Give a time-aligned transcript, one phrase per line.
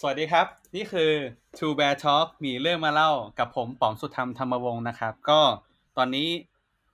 [0.00, 1.10] สวัสดีครับ นี่คือ
[1.58, 5.40] Two Bear Talk มีเรื่องมาเล่ากับผมป๋อมสุธรรมธรรมวงศ์นะครับ ก็
[5.96, 6.28] ตอนนี้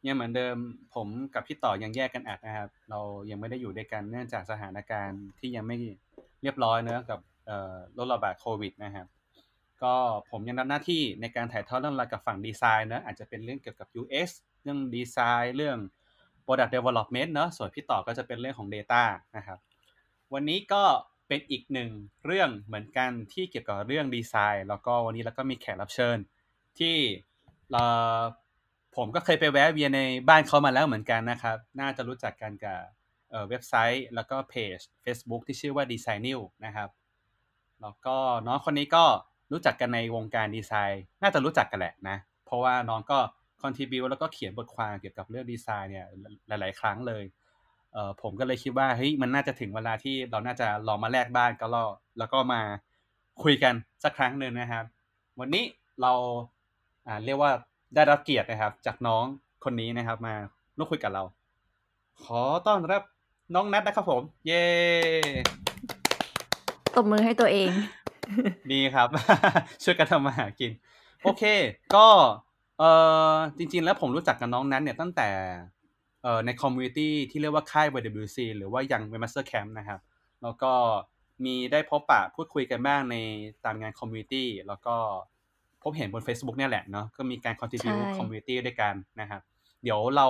[0.06, 0.56] ยังเหมือนเดิม
[0.94, 5.76] ผมกับพี่ต่อยังแยกกันอัดนะครับ เรายังไม่ได้อยู่ด้วยกันเนื่องจากสถานการณ์ที่ยังไม่
[6.42, 7.20] เรียบร้อยเนอะกับ
[7.94, 9.06] โรคระบาดโควิดนะครับ
[9.82, 9.94] ก็
[10.30, 14.28] ผมยังรับหน้าที่ในการถ่ายทอดเรื่องราวกับฝั่งดีไซน์เนอะอาจจะเป็นเรื่องเกี่ยวกับ UX
[14.62, 15.78] เรื่องดีไซน์เรื่อง
[16.44, 19.02] Product Development เนอะส่วนพี่ต่อก็จะเป็นเรื่องของ Data
[19.36, 19.58] นะครับ
[20.34, 20.84] วันนี้ก็
[21.34, 21.90] เป็นอีกหนึ่ง
[22.26, 26.18] เรื่องเหมือนกันที่เกี่ยวกับเรื่องดีไซน์ แล้วก็วันนี้เราก็มีแขกรับเชิญ
[26.78, 26.96] ที่
[27.72, 27.84] เรา
[28.96, 32.78] ผมก็เคยไปแวะเวียนในบ้านเขามาแล้วเหมือนกันนะครับ น่าจะรู้จักกันกับ
[33.48, 36.88] เว็บไซต์แล้วก็เพจ Facebook ที่ชื่อว่า Design New นะครับ
[37.82, 39.04] แล้วก็น้องคนนี้ก็
[39.52, 43.18] รู้จักกันในวงการดีไซน์ น่าจะรู้จักกันแหละนะ เพราะว่าน้องก็
[43.62, 46.06] คอนทิบิวแล้วก็เขียนบทความเกี่ยวกับเรื่องดีไซน์เนี่ย
[46.48, 47.24] หลาย ๆ ครั้งเลย
[47.94, 51.84] เอ่อผมก็เลยคิดว่าเฮ้ยมันน่าจะถึงเวลาที่เราน่าจะลองมาแลกบ้านก็ลอ
[52.18, 52.60] แล้วก็มา
[53.42, 54.84] คุยกันสักครั้งหนึ่งนะครับ
[55.40, 55.64] วันนี้
[56.02, 56.12] เรา
[57.06, 57.50] อ่าเรียกว่า
[57.94, 59.24] ได้รับเกียรตินะครับ จากน้อง
[59.64, 60.34] คนนี้นะครับ มา
[60.76, 61.22] ร่วมคุยกับเรา
[62.24, 63.02] ขอต้อนรับ
[63.54, 64.64] น้องนัทนะครับผม เย้
[66.94, 67.70] ตบมือให้ตัวเอง
[68.72, 69.08] ดีครับ
[69.82, 70.72] ช่วยกันทำมาหากิน
[71.22, 71.42] โอเค
[71.94, 72.06] ก็
[72.78, 72.82] เอ
[73.32, 75.56] อจริง ๆ แล้วผมรู้จักกับน้องนัดเนี่ยตั้งแต่เอ่อ
[76.46, 80.00] ใน community ที่เรียกว่าค่าย YWC หรือว่า Young Webmaster Camp นะครับ
[80.42, 80.72] แล้วก็
[81.44, 83.16] มีได้พบปะพูดคุยกันบ้างใน
[83.64, 84.96] ตามงาน community แล้วก็
[85.82, 89.40] พบเห็นบน Facebook เนี่ยแหละเนาะก็มีการ contribute community ด้วยกันนะครับ
[89.82, 90.26] เดี๋ยวเรา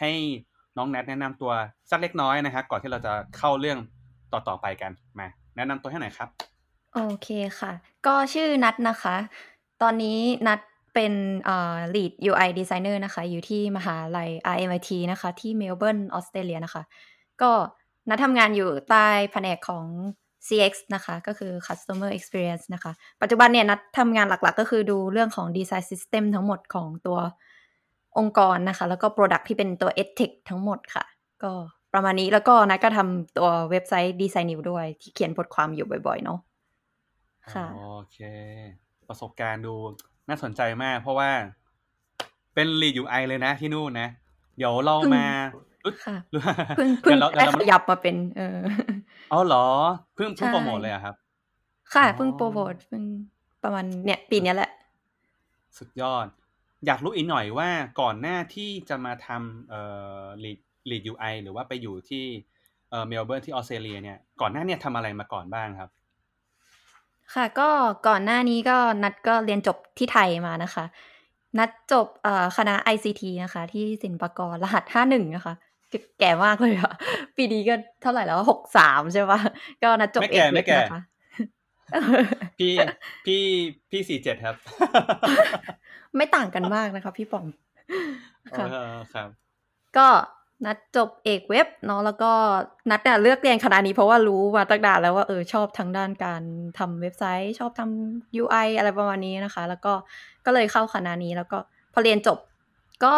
[0.00, 0.10] ให้
[0.76, 1.52] น้องแนทแนะนำตัว
[1.90, 3.78] สักเล็กน้อยนะครับก่อนที่เราจะเข้าเรื่อง
[4.32, 6.28] ต่อๆไปกันมา แนะนำตัวให้หน่อยครับ
[6.94, 7.28] โอเค
[7.60, 7.72] ค่ะ
[8.06, 9.16] ก็ชื่อนัทนะคะ
[9.82, 10.60] ตอนนี้นัท
[10.94, 11.12] เป็น
[11.44, 16.82] เอ่อ lead UI designer นะคะ อยู่ที่มหาลัย RMIT นะคะ ที่เมลเบิร์นออสเตรเลียนะคะ
[17.42, 17.50] ก็
[18.08, 19.86] นัดทำงานอยู่ใต้แผนกของ
[20.46, 22.92] CX นะคะ ก็คือ customer experience นะคะ
[23.22, 27.18] ปัจจุบันเนี่ยนัดทำงานหลักๆ ก็คือดูเรื่องของ design system ทั้งหมดของตัว
[28.18, 31.04] องค์กรนะคะ แล้วก็ product ที่เป็นตัว edtech ทั้งหมดค่ะ
[31.42, 31.52] ก็
[31.94, 36.38] ประมาณนี้แล้วก็นัดก็ทำตัวเว็บไซต์ Design New ด้วย ที่เขียนบทความอยู่บ่อยๆ เนาะ
[37.54, 38.18] ค่ะโอเค
[39.08, 39.74] ประสบการณ์ดู
[40.28, 41.30] น่าสนใจมาก เพราะว่า
[42.54, 44.08] เป็น lead UI เลยนะที่นู่นนะ
[44.56, 45.24] เดี๋ยวเรามา
[46.04, 46.16] ค่ะ
[46.76, 48.58] เพิ่งเพิ่งได้ขยับมาเป็น เออ
[49.32, 49.66] อ๋อเหรอ
[50.14, 51.14] เพิ่งเพิ่งโปรโมทเลยอะครับ
[51.94, 53.04] ค่ะเพิ่งโปรโมทเพิ่ง
[53.62, 54.70] ประมาณเนี่ย ปีนี้แหละ
[55.78, 56.26] สุดยอด
[56.86, 57.68] อยากรู้อีกหน่อยว่า
[58.00, 59.82] ก่อนหน้าที่จะมาทำเอ่
[60.20, 60.58] อ lead
[60.90, 62.24] lead UI หรือว่าไปอยู่ที่
[62.90, 65.90] เอ่อเมลเบิร์นที่ออสเตรเลียเนี่ยก่อนหน้าเนี่ยทำอะไรมาก่อนบ้างครับ
[67.34, 67.68] ค่ะ ก็
[68.08, 70.84] ก่อนหน้านี้ก็นัดก็เรียนจบที่ไทยมานะคะ
[71.58, 72.06] นัดจบ
[72.56, 75.54] คณะ ICT นะคะ ที่สินปกรรหัสห้าหนึ่งนะคะ
[76.20, 76.92] แก่มากเลยอะ
[77.36, 79.40] ปีนี้ก็เท่าไหร่แล้วหกสามใช่ปะ
[79.82, 81.02] ก็นัดจบเอกไม่แก่นะคะ
[82.58, 82.72] พี่
[83.26, 83.42] พี่
[83.90, 84.56] พี่สี่เจ็ดครับ
[86.16, 87.46] ไม่ต่างกันมากนะคะ พี่ป๋อม
[88.58, 88.66] ค่ะ
[89.14, 89.28] ครับ
[89.96, 90.06] ก็
[90.66, 92.30] นัดจบเอกเว็บเนาะแล้วก็
[92.90, 96.42] นัดเลือกเรียนคณะนี้เพราะว่ารู้มาตั้งนานแล้วว่าเออชอบทางด้านการ
[96.78, 99.92] ทำเว็บไซต์ ชอบทำ UI อะไรประมาณนี้นะคะ แล้วก็
[100.46, 101.58] ก็เลยเข้าคณะนี้แล้วก็
[101.92, 102.38] พอเรียนจบ
[103.04, 103.14] ก็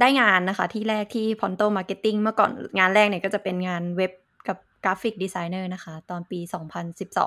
[0.00, 4.12] ได้งานนะคะ ที่แรกที่ Ponto Marketing เมื่อก่อนงานแรกเนี่ยก็จะเป็นงานเว็บ
[4.48, 6.38] กับกราฟิกดีไซเนอร์นะคะ ตอนปี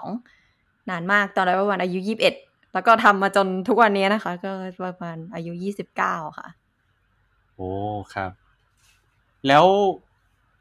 [0.02, 2.00] 2012 นานมากตอนนั้นประมาณอายุ
[2.38, 4.52] 21 แล้วก็ทำมาจนทุกวันนี้นะคะ ก็
[4.86, 5.52] ประมาณอายุ
[5.96, 6.48] 29 ค่ะ
[7.56, 7.72] โอ้
[8.14, 8.32] ครับ
[9.48, 9.66] แล้ว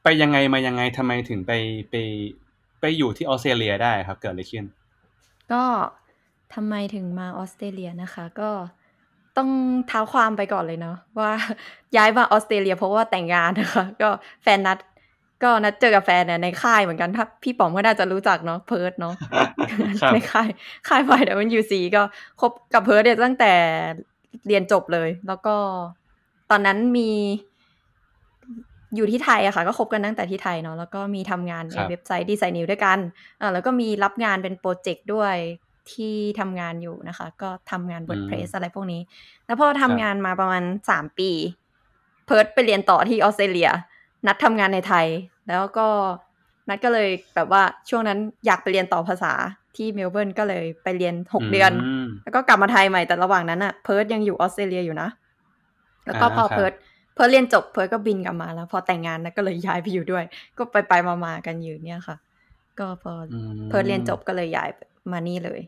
[0.03, 1.53] ไปยังไงมายังไงทำไมถึงไป
[1.91, 1.95] ไป
[2.81, 4.65] ไปอยู่ที่ออสเตรเลียได้ครับ เกิดอะไรขึ้น
[5.53, 5.63] ก็
[6.55, 8.51] ทำไมถึงมาออสเตรเลียนะคะ ก็
[9.37, 9.51] ต้อง
[9.89, 11.33] เท้าความไปก่อนเลยเนาะว่า
[11.97, 14.09] ย้ายมาออสเตรเลียเพราะว่าแต่งงานนะคะ ก็
[14.43, 14.79] แฟนนัด
[15.43, 19.15] ก็นัดเจอกับแฟนเนี่ยในค่ายเหมือนกันถ้าพี่ป๋อมก็น่าจะรู้จักเนาะเพิร์ดเนาะ
[20.13, 20.49] ในค่าย
[20.89, 22.03] ค่าย YWC ก็
[22.41, 23.53] คบกับเพิร์ดเนี่ยตั้งแต่
[24.47, 25.55] เรียนจบเลย แล้วก็
[26.51, 27.11] ตอนนั้นมี
[28.97, 32.99] อยู่ที่ไทยอะค่ะ ก็คบกันตั้งแต่ที่ไทยเนาะแล้วก็มีทำงานใน website design นิวด้วยกัน
[33.41, 35.37] อ่าแล้วก็มีรับงานเป็นโปรเจกต์ด้วย
[35.93, 39.01] ที่ทำงานอยู่นะคะ ก็ทำงาน WordPress อะไรพวกนี้
[39.47, 41.31] แล้วพอทำงานมาประมาณสามปี
[42.27, 43.71] เพิร์ดไปเรียนต่อที่ออสเตรเลีย
[44.27, 45.07] นัดทำงานในไทย
[45.49, 45.87] แล้วก็
[46.69, 49.33] นัดก็เลยแบบว่าช่วงนั้นอยากไปเรียนต่อภาษา
[49.77, 51.73] ที่เมลเบิร์นก็เลยไปเรียนหกเดือน
[52.25, 55.09] แล้วก็กลับมาไทยใหม่แต่ระหว่างนั้นอะเพิร์ดยังอยู่ออสเตรเลียอยู่นะ
[56.07, 56.73] แล้วก็พอเพิร์ด
[57.21, 60.25] เพิร์ดเรียนจบเพิร์ดก็บินกลับมาแล้ว พอแต่งงานนัดก็เลยย้ายไปอยู่ด้วย
[60.59, 60.93] ก็ไปไป
[61.25, 62.17] มาๆกันอยู่เนี่ยค่ะ
[62.79, 63.13] ก็พอ
[63.69, 64.69] เพิร์ดเรียนจบก็เลยย้าย
[65.13, 65.61] มานี่เลย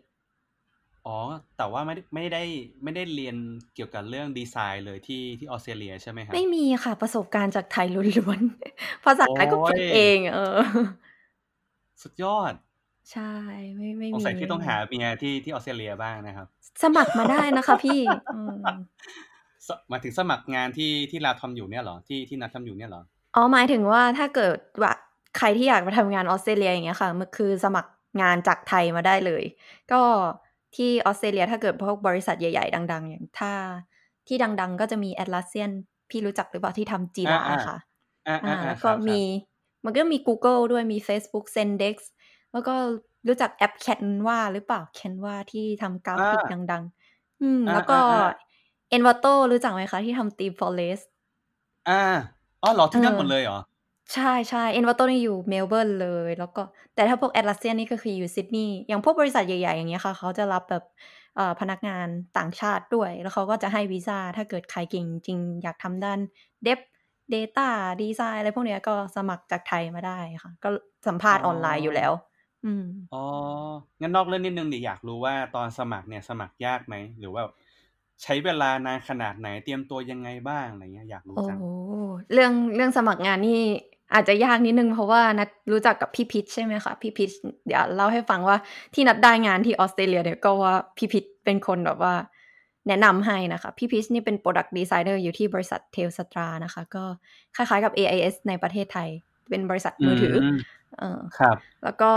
[1.06, 1.18] อ๋อ
[1.56, 2.42] แต่ว่าไม่ได้ไม่ได้
[2.82, 3.36] ไม่ได้เรียน
[3.74, 10.58] เกี่ยวกับเรื่องดีไซน์เลยที่ที่ออสเตรเลียใช่ไหมครับไม่มีค่ะประสบการณ์จากไทยล้วนๆภาษาไทยก็ฝึกเอง เออ
[12.02, 12.52] สุดยอด
[13.12, 13.32] ใช่
[13.76, 16.46] ไม่ไม่สงมีสัยพี่ต้องหาเมียที่ที่ออสเตรเลียบ้างนะครับ
[16.82, 18.00] สมัครมาได้นะคะพี่
[18.34, 19.31] อืมส
[19.88, 23.02] หมายถึงสมัครงานที่ที่เราทำอยู่เนี่ยเหรอที่ที่นัดทำอยู่เนี่ยเหรอ
[23.34, 24.92] อ๋อหมายถึงว่าถ้าเกิดว่า
[25.36, 27.90] ใครที่อยากมาทำงานออสเตรเลียอย่างเงี้ยค่ะมันคือสมัคร
[28.22, 29.42] งานจากไทยมาได้เลย
[29.92, 30.02] ก็
[30.74, 33.52] ที่ออสเตรเลียถ้าเกิดพวกบริษัทใหญ่ ๆ ดัง ๆ อย่างถ้า
[34.28, 35.72] ที่ดัง ๆ ก็จะมี Atlassian
[36.10, 37.76] พี่รู้จักหรือเปล่าที่ทำจีราอ่าๆค่ะ
[38.26, 39.20] อ่าอ่าอ่าแล้วคก็รับครับมี
[39.84, 41.96] มันก็มี Google ด้วยมี Facebook Zendex
[42.52, 42.74] แล้วก็
[43.28, 46.84] รู้จักแอป Canva หรือเปล่า Canva ที่ทำกราฟิกอ่าดัง
[47.14, 48.18] ๆ อืมอ่าแล้วก็อ่าอ่า
[48.96, 51.04] Envato รู้จักไหมคะ ที่ทำ Team Forest
[51.88, 52.02] อ่า
[52.62, 53.58] อ๋อเหรอที่นั่นเออหมดเลยเหรอ
[54.14, 56.62] ใช่ใช่ Envato นี่อยู่เมลเบิร์นเลย แล้วก็
[56.94, 60.84] แต่ถ้าพวก Atlassian นี่ก็คืออยู่ซิดนีย์อย่างพวกบริษัทใหญ่ๆ อย่างเงี้ยค่ะ เขาจะรับแบบ
[61.36, 62.06] เอ่อพนักงาน
[62.38, 66.18] ต่างชาติด้วย แล้วเขาก็จะให้วีซ่า ถ้าเกิดใครเก่งจริงอยากทำด้าน
[66.66, 66.78] Dev
[67.34, 67.68] Data
[68.02, 70.68] Design อะไรพวกเนี้ยก็สมัครจากไทยมาได้ค่ะ ก็
[71.06, 72.12] สัมภาษณ์ออนไลน์อยู่แล้ว
[72.64, 72.84] อืม
[73.14, 73.22] อ๋อ
[74.00, 77.42] งั้นนอกเรื่องนิดนึงดิอยากรู้ว่าตอนสมัครเนี่ยสมัครยากไหม หรือว่า
[78.22, 81.66] ใช้เวลานานขนาดไหน เตรียมตัวยังไงบ้าง อะไรเงี้ย อยากรู้โอ้จัง โห
[82.32, 83.60] เรื่องเรื่องสมัครงานนี่
[84.14, 87.30] อาจจะยากนิดนึงเพราะว่านัดรู้จักกับพี่พิชใช่ไหมคะพี่พิช
[87.66, 88.56] เดี๋ยวเล่าให้ฟังว่า
[88.94, 92.14] ที่นัดได้งานที่ออสเตรเลียเนี่ยก็ว่าพี่พิชเป็นคนแบบว่า
[92.88, 97.04] แนะนำให้นะคะ พี่พิชนี่เป็น Product Designer อยู่ที่บริษัทเทลสตรานะคะ ก็
[97.56, 99.08] คล้ายๆกับ AIS ในประเทศไทย
[99.50, 100.56] เป็นบริษัทมือถืออม
[100.98, 102.12] เออ ครับ แล้วก็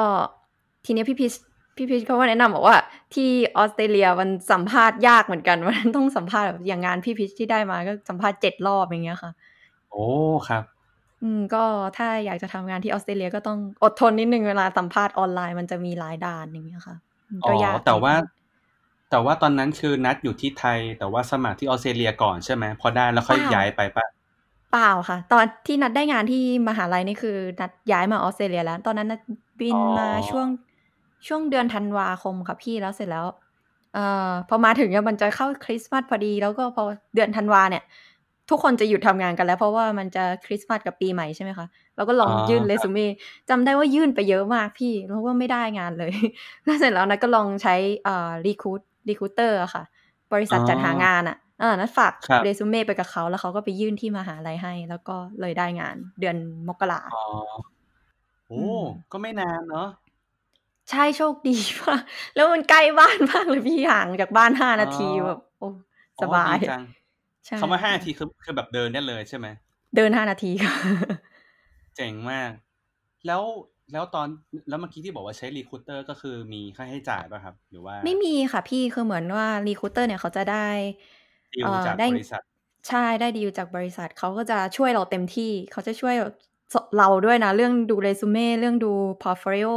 [0.86, 1.34] ทีเนี้ยพี่พิช
[1.76, 2.78] พี่พิชเขาก็แนะนำบอกว่า
[3.14, 9.32] ที่ออสเตรเลียมันสัมภาษณ์ยากเหมือนกันมันต้องสัมภาษณ์แบบอย่างงานพี่พิชที่ได้มาก็สัมภาษณ์เจ็ดรอบอย่างเงี้ยค่ะ
[9.92, 10.08] โอ้
[10.48, 10.64] ครับ
[11.22, 11.58] อืมก็
[11.96, 16.96] ถ้าอยากจะทำงานที่ออสเตรเลียก็ต้องอดทนนิดนึงเวลาสัมภาษณ์ออนไลน์มันจะมีหลายด่านอย่างเงี้ยค่ะ
[17.28, 18.28] อืมอ๋ก็อยากแต่ว่านิดนึง
[19.10, 24.06] แต่ว่าตอนนั้นคือนัดอยู่ที่ไทย แต่ว่าสมัครที่ออสเตรเลียก่อนใช่ไหมพอได้แล้วค่อยเปล่าย้ายไปปะ
[24.72, 29.22] เปล่าค่ะ ตอนที่นัดได้งานที่มหาลัยนี่คือ นัดย้ายมาออสเตรเลียแล้ว ตอนนั้นนัด
[29.60, 30.48] บินอ๋อมาช่วง
[31.28, 33.26] ช่วงเดือนธันวาคมค่ะพี่ แล้วเสร็จแล้ว
[33.94, 36.84] เอ่อ พอมาถึงเนี่ยมันจะเข้าคริสต์มาสพอดี แล้วก็พอ
[37.16, 37.84] เดือนธันวาเนี่ย
[38.50, 41.66] ทุกคนจะหยุดทำงานกันแล้ว เพราะว่ามันจะคริสต์มาสกับปีใหม่ใช่ไหมคะ
[41.96, 43.08] เราก็ลองอ๋อยื่นครับซูเม่
[43.50, 46.12] จำได้ว่ายื่นไปเยอะมากพี่ แล้วว่าไม่ได้งานเลย
[46.64, 49.84] แล้วเสร็จแล้วนัดก็ลองใช้เอ่อ recruit recruiter อะค่ะ
[50.34, 56.36] บริษัทจัดหางานอะเออนัดฝากครับ เรซูเม่ไปกับเขา แล้วเขาก็ไปยื่นที่มหาลัยให้ แล้วก็เลยได้งานเดือน
[56.68, 57.22] มกราอ๋อ
[58.48, 58.80] โอ้อืม
[59.12, 59.88] ก็ไม่นานเนาะ
[60.90, 61.52] ใช่ โชคดี
[61.82, 62.02] มาก
[62.36, 65.66] แล้วมันใกล้บ้านมากเลยพี่ห่างจากบ้านห้าอ๋อนาทีแบบ โอ้
[66.18, 66.82] อ๋อสบายดีจัง
[67.48, 69.48] ใช่คำว่าห้าใช่นาทีคือคือแบบเดินได้เลยใช่ไหม
[69.96, 70.74] เดินห้านาทีค่ะ
[71.96, 72.52] เจ๋งมาก
[73.26, 73.42] แล้ว
[73.92, 74.28] แล้วตอน
[74.70, 80.68] แล้วเมื่อกี้ที่บอกว่าใช้ recruiter ก็คือมีค่าใช้จ่ายป่ะครับ หรือว่า ไม่มีค่ะพี่คือเหมือนว่า recruiter เนี่ยเขาจะได้
[81.54, 82.42] ดีลเอ่อจากได้บริษัท
[82.88, 86.14] ใช่ได้ดีลจากบริษัทเขาก็จะช่วยเราเต็มที่ เขาจะช่วย
[86.98, 88.88] เราด้วยนะ เรื่องดูเรซูเม่เรื่องดู
[89.22, 89.70] portfolio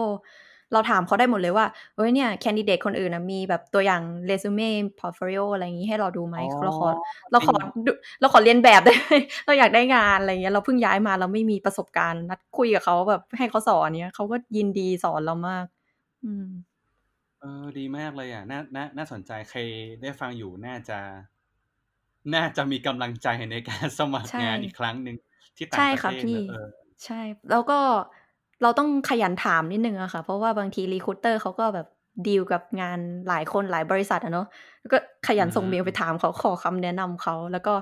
[0.73, 1.67] เราถามเขาได้หมดเลยว่า
[1.97, 6.88] เอ้ยเนี่ย candidate คนอื่นนะมีแบบตัวอย่าง resume portfolio อะไรอย่างนี้ให้เราดูไหมอ๋อเราขอ
[7.31, 9.12] เราขอจริงดูเราขอเลียนแบบได้ไหม
[9.47, 15.65] เราอยากได้งานอะไรเงี้ยเราเพิ่งย้ายมาเราไม่มีประสบการณ์นัดคุยกับเขาแบบให้เขาสอนเนี้ยเขาก็ยินดีสอนเรามาก
[16.25, 16.44] อืม
[17.41, 19.59] เออดีมากเลยอะน่าน่าน่าสนใจใคร
[20.00, 20.99] ได้ฟังอยู่น่าจะ
[22.35, 25.16] น่าจะมีกำลังใจในการสมัครใช่งานอีกครั้งหนึ่ง
[25.57, 26.69] ที่ต่างใช่ประค่ะเทศพี่เนอะเออ
[27.04, 27.75] ใช่ แล้วก็
[28.62, 31.87] เราต้องขยันถามนิดนึงอะค่ะ เพราะว่าบางที recruiter เขาก็แบบ
[32.27, 32.99] ดีลกับงาน
[33.29, 34.47] หลายคนหลายบริษัทอะเนาะ
[34.81, 37.75] แล้วก็ขยันส่งอืมเมลไปถามเขาขอคำแนะนำเขา แล้วก็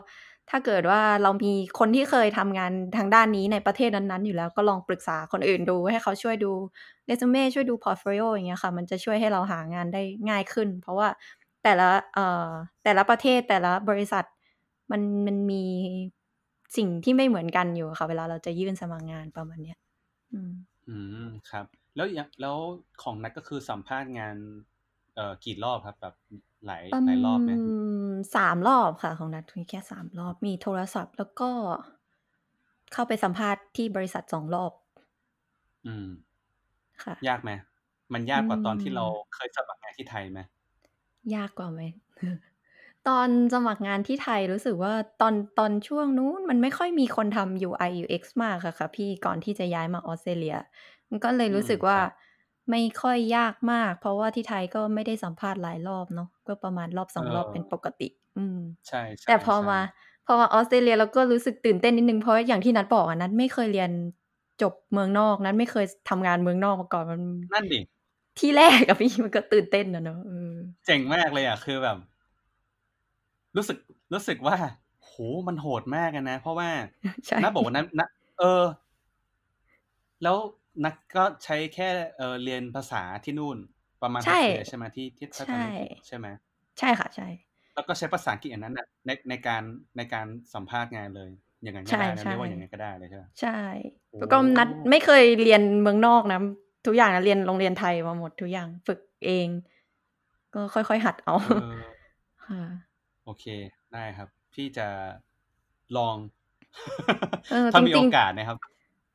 [0.50, 6.52] ถ้าเกิดว่าเรามีคนที่เคยทำงานทางด้านนี้ในประเทศนั้นๆอยู่แล้วก็ลองปรึกษาคนอื่นดูให้เขาช่วยดู
[7.06, 11.08] เรซูเม่ช่วยดู portfolio อย่างเงี้ยค่ะ มันจะช่วยให้เราหางานได้ง่ายขึ้น เพราะว่า
[11.62, 12.48] แต่ละเอ่อ
[12.84, 14.24] แต่ละประเทศแต่ละบริษัท
[14.90, 15.62] มันมันมี
[16.76, 19.76] สิ่งที่ไม่เหมือนกันอยู่ค่ะ เวลาเราจะยื่นสมัครงานประมาณเนี้ย
[20.32, 20.52] อืม
[20.88, 22.56] อืมครับ แล้วอย่างแล้ว
[23.02, 24.36] ของนัดก็คือสัมภาษณ์งาน
[25.14, 26.14] เอ่อกี่รอบครับแบบ
[26.66, 27.52] หลายอืหลายรอบไหม
[28.10, 31.50] มสามรอบค่ะ ของนัดมีแค่สามรอบมีโทรศัพท์ แล้วก็
[32.92, 34.72] เข้าไปสัมภาษณ์ที่บริษัทสองรอบ
[35.84, 36.06] อืม
[37.02, 37.50] ค่ะ ยากไหม
[38.12, 40.40] มันยากกว่าตอนที่เราอืมเคยสมัครงานที่ไทยไหม
[41.34, 41.80] ยากกว่าไหม
[43.08, 50.56] ตอนสมัครงานที่ไทยรู้สึกว่า ตอน ตอนช่วงนู้นมันไม่ค่อยมีคนทำ UI UX มากอะค่ะพี่ ก่อนที่จะย้ายมาออสเตรเลีย
[51.10, 52.10] มันก็เลยอืรู้ม สึกคว่า รับ
[52.70, 59.78] ไม่ค่อยยากมาก เพราะว่าที่ไทยก็ไม่ได้สัมภาษณ์หลายรอบเนาะ ก็ประมาณรอบ สเอองรอบเป็นอปกติ อืม ใช่ใช่แต่พอใช่มา
[60.26, 63.90] พอมาออสเตรเลียเราก็รู้สึกตื่นเต้นนิดนึงเพราะอย่างที่นัดบอกอะ นัดไม่เคยเรียน
[64.62, 67.20] จบเมืองนอก นัดไม่เคยทำงานเมืองนอกมาก่อน มัน
[67.52, 67.80] นั่นดิ
[68.38, 70.52] ที่แรกอะพี่ มันก็ตื่นเต้นอะเนอะเออ
[70.86, 71.96] เจ๋งมากเลยอะคือแบบ
[73.56, 73.78] รู้สึก
[74.12, 74.56] รู้สึกว่า
[75.04, 75.12] โห
[75.48, 76.70] มันโหดมากอะนะ เพราะว่า
[77.28, 78.08] ใช่นัดบอกว่านั้นนะ
[78.38, 78.62] เออ
[80.22, 80.36] แล้ว
[80.84, 83.58] นักก็ใช้แค่เออเรียนภาษาที่นู่น
[84.02, 86.26] ประมาณหใช่กเดือนใช่ไหมที่ที่ถ้าจำไม่ผิดใช่ใช่ไหม
[86.78, 87.26] ใช่ค่ะใช่
[87.74, 89.62] แล้วก็ใช้ภาษาอังกฤษอันนั้นน่ะในในการ
[89.96, 91.30] ในการสัมภาษณ์งานเลย
[91.62, 93.50] อย่างนั้นก็ใช่ได้นะใช่เรียกว่าอย่างนั้นก็ได้เลยใช่ไหมใช่
[94.10, 96.38] โอ้แล้วก็นัดไม่เคยเรียนเมืองนอกนะ
[96.86, 99.48] ทุกอย่างนะเรียนโรงเรียนไทยมาหมดทุกอย่างฝึกเอง
[100.54, 101.76] ก็ค่อยๆหัดเอาเออ
[102.46, 102.62] ค่ะ
[103.26, 103.44] โอเค
[103.92, 104.86] ได้ครับ พี่จะ
[105.96, 106.16] ลอง
[107.50, 108.58] เออถ้ามีจริโองกาสนะครับ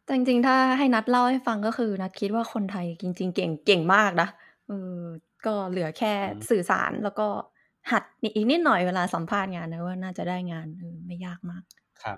[0.09, 4.29] จริงๆ ถ้าให้นัดเล่าให้ฟังก็คือนัดคิดว่าคนไทยจริง ๆ เก่งเก่งมากนะ
[4.67, 4.99] เออ
[5.45, 7.27] ก็เหลือแค่อืมสื่อสารแล้วก็
[7.91, 8.03] หัด
[8.35, 11.63] อีกนิดหน่อยเวลาสัมภาษณ์งานนะว่าน่าจะได้งานเออไม่ยากมาก
[12.03, 12.17] ครับ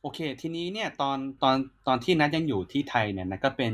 [0.00, 3.72] โอเค ทีนี้เนี่ยตอนตอนตอนที่นัดยังอยู่ที่ไทยเนี่ยนัดก็เป็น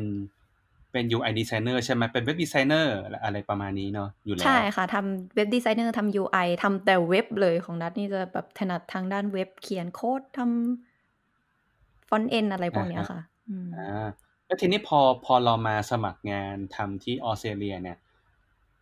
[0.92, 12.47] เป็น UI designer ใช่ไหมเป็น web designer อะไรประมาณนี้เนาะอยู่แล้ว ใช่ค่ะทำ web designer ทำ UI ทำแต่เว็บเลยของนัดนี่จะแบบถนัดทางด้านเว็บเขียนโค้ดทำ front end
[12.52, 14.09] อะไรพวกเนี้ยค่ะอืมอ่า
[14.47, 17.97] แล้วทีนี้พอพอเรามาสมัครงานทำที่ออสเตรเลียเนี่ย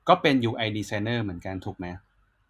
[0.09, 1.87] ก็เป็น UI designer เหมือนกันถูกไหม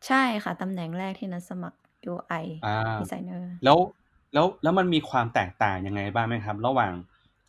[0.06, 1.78] ใช่ค่ะตำแหน่งแรกที่นัดสมัคร
[2.12, 3.78] UI อ่าดีไซเนอร์แล้ว
[4.34, 6.92] แล้วแล้วมันมีความแตกต่างยังไงบ้างไหมครับ ระหว่าง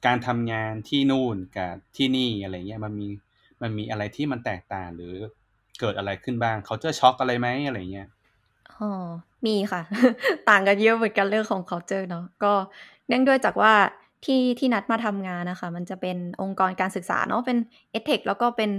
[0.05, 3.07] การทำงานที่นู่นกับที่นี่อะไรเงี้ยมันมี
[3.61, 5.15] มันมีอะไรที่มันแตกต่างหรือ
[5.79, 8.07] เกิดอะไรขึ้นบ้างเขาเจอช็อกอะไรไหมอะไรเงี้ย
[8.73, 8.89] อ๋อ
[9.45, 9.81] มีค่ะ
[10.49, 12.53] ต่างกันเยอะเหมือนกันเรื่องของ culture เนาะก็
[13.07, 13.73] เนื่องด้วยจากว่า
[14.25, 17.57] ที่ที่นัดมาทำงานนะคะ มันจะเป็นองค์กรการศึกษาเนาะเป็น
[17.93, 18.71] edtech แล้วก็เป็น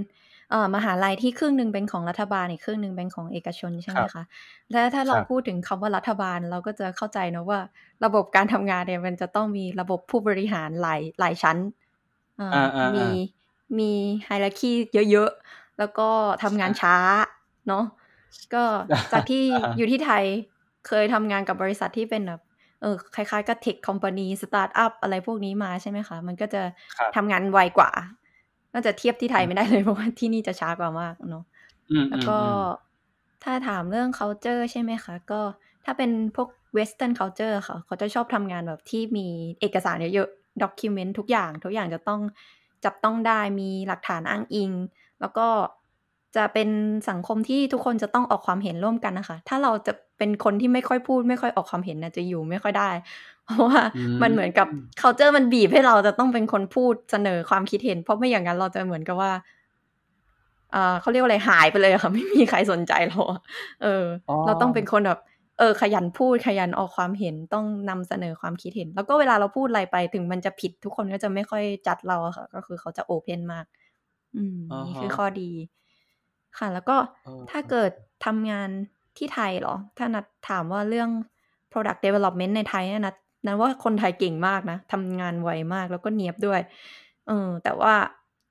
[0.49, 4.39] เอ่อมหาลัยที่ครึ่งหนึ่งเป็นของรัฐบาลอีกครึ่งหนึ่งเป็นของเอกชนใช่ไหมครัคะบ
[4.71, 7.59] และถ้าเราครับ พูดถึงคำว่ารัฐบาลเราก็จะเข้าใจเนอะว่า
[8.05, 11.57] ระบบการทำงานเนี่ยมันจะต้องมีระบบผู้บริหารหลายหลายชั้น
[12.37, 13.09] เอ่ออ่าอ่ามีอ่า
[13.79, 13.91] มี
[14.25, 14.71] ไฮรัคี
[15.11, 16.09] เยอะๆ แล้วก็
[16.43, 16.95] ทำงานช้า
[17.67, 17.83] เนาะ
[18.53, 18.63] ก็
[19.11, 20.23] จากที่อ่าอยู่ที่ไทย
[20.87, 22.41] เคยทำงานกับบริษัทที่เป็นแบบ
[22.81, 26.63] เออคล้ายๆกับเทคคอมพานีสตาร์ทอัพอะไรพวกนี้มาใช่ไหมคะ มันก็จะ
[26.97, 27.91] ครับทำงานไวกว่า
[28.73, 31.43] น่าจะเทียบที่ไทยไม่ได้เลยเพราะว่าที่นี่จะช้ากว่ามากเนาะ
[31.89, 32.59] อืมแล้อืวมก็อืม
[33.43, 35.41] ถ้าถามเรื่อง culture ใช่ไหมคะ ก็
[35.85, 39.27] ถ้าเป็นพวก western culture ค่ะ เขาจะชอบทำงานแบบที่มี
[39.59, 42.21] เอกสารเยอะๆ document ทุกอย่าง ทุกอย่างจะต้อง
[42.85, 44.71] จับต้องได้มีหลักฐานอ้างอิง
[45.21, 45.47] แล้วก็
[46.35, 46.69] จะเป็น
[47.09, 52.89] สังคมที่ทุกคนจะต้องออกความเห็นร่วมกันนะคะ ถ้าเราจะเป็นคนที่ไม่ค่อยพูด ไม่ค่อยออกความเห็นนะจะอยู่ไม่ค่อยได้
[53.49, 54.67] เพราะว่าอืมมันเหมือนกับ
[55.01, 59.31] culture มันบีบให้เราจะต้องเป็นคนพูดเสนอความคิดเห็น เพราะไม่อย่างนั้นเราจะเหมือนกับว่า
[60.75, 63.39] อ่าเขาเรียกว่าอะไรหายไปเลยอะค่ะ ไม่มีใครสนใจเราอะ
[63.83, 65.19] เออออ เราต้องเป็นคนแบบ
[65.59, 73.65] เออขยันพูดขยันออกความเห็นต้องนำเสนอความคิดเห็น แล้วก็เวลาเราพูดอะไรไปถึงมันจะผิดทุกคนก็จะไม่ค่อยจัดเราอะค่ะ ก็คือเขาจะโอเพนมาก
[74.35, 75.51] อืมอ่านี่ฮะคือข้อดี
[76.57, 77.91] ค่ะ แล้วก็เออถ้าเกิด
[78.25, 78.69] ทำงาน
[79.17, 81.09] ที่ไทยเหรอ ถ้านัดถามว่าเรื่อง
[81.71, 83.03] product development ในไทยเนี่ย
[83.45, 86.61] นัดนัดว่าคนไทยเก่งมากนะทำงานไวมากแล้วก็เนียบด้วย
[87.27, 87.93] เออ แต่ว่า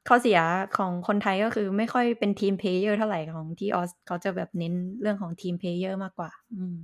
[0.09, 0.40] ข้อเสีย
[0.78, 6.78] ของคนไทยก็คือไม่ค่อยเป็น team player เท่าไหร่ของที่ออสเขาจะแบบเน้นเรื่องของ team player มากกว่า อืม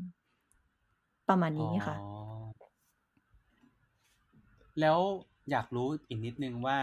[1.28, 1.96] ประมาณนี้ค่ะ
[4.80, 4.98] แล้ว
[5.50, 6.78] อยากรู้อีกนิดนึงว่า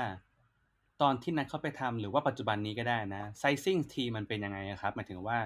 [1.02, 5.38] ตอนที่นัดเข้าไปทำหรือว่าปัจจุบันนี้ก็ได้นะไซซิ่งทีมันเป็นยังไงครับหมายถึงว่า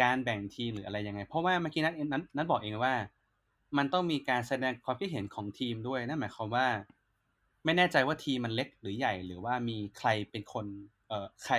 [0.00, 2.94] การแบ่งทีมหรืออะไรยังไง เพราะว่าเมื่อกี้นัดนัดนัดบอกเองว่า
[3.76, 6.66] มันต้องมีการแสดงความคิดเห็นของทีมด้วยนั่นหมายความว่า
[7.64, 10.66] ไม่แน่ใจว่าทีมมันเล็กหรือใหญ่ หรือว่ามีใครเป็นคน
[11.08, 11.54] เอ่อใคร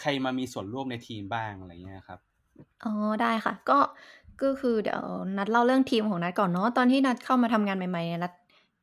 [0.00, 2.20] ใครมามีส่วนร่วมในทีมบ้างอะไรเงี้ยครับ
[2.84, 3.78] อ๋อได้ค่ะ ก็
[4.42, 5.02] ก็คือเดี๋ยว
[5.38, 8.32] นัดเล่าเรื่องทีมของนัดก่อนเนาะตอนที่นัดเข้ามาทำงานใหม่ๆเนี่ยนัด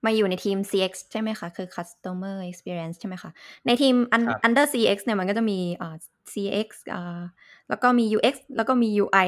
[0.06, 3.32] มาอยู่ในทีม CX ใช่ไหมคะ คือ Customer Experience ใช่ไหมคะ
[3.66, 5.96] ในทีม un- ครับ under CX เนี่ยมันก็จะมีอ่า
[6.34, 7.22] CX อ่า
[7.70, 9.20] แล้วก็มี UX แล้วก็มี UI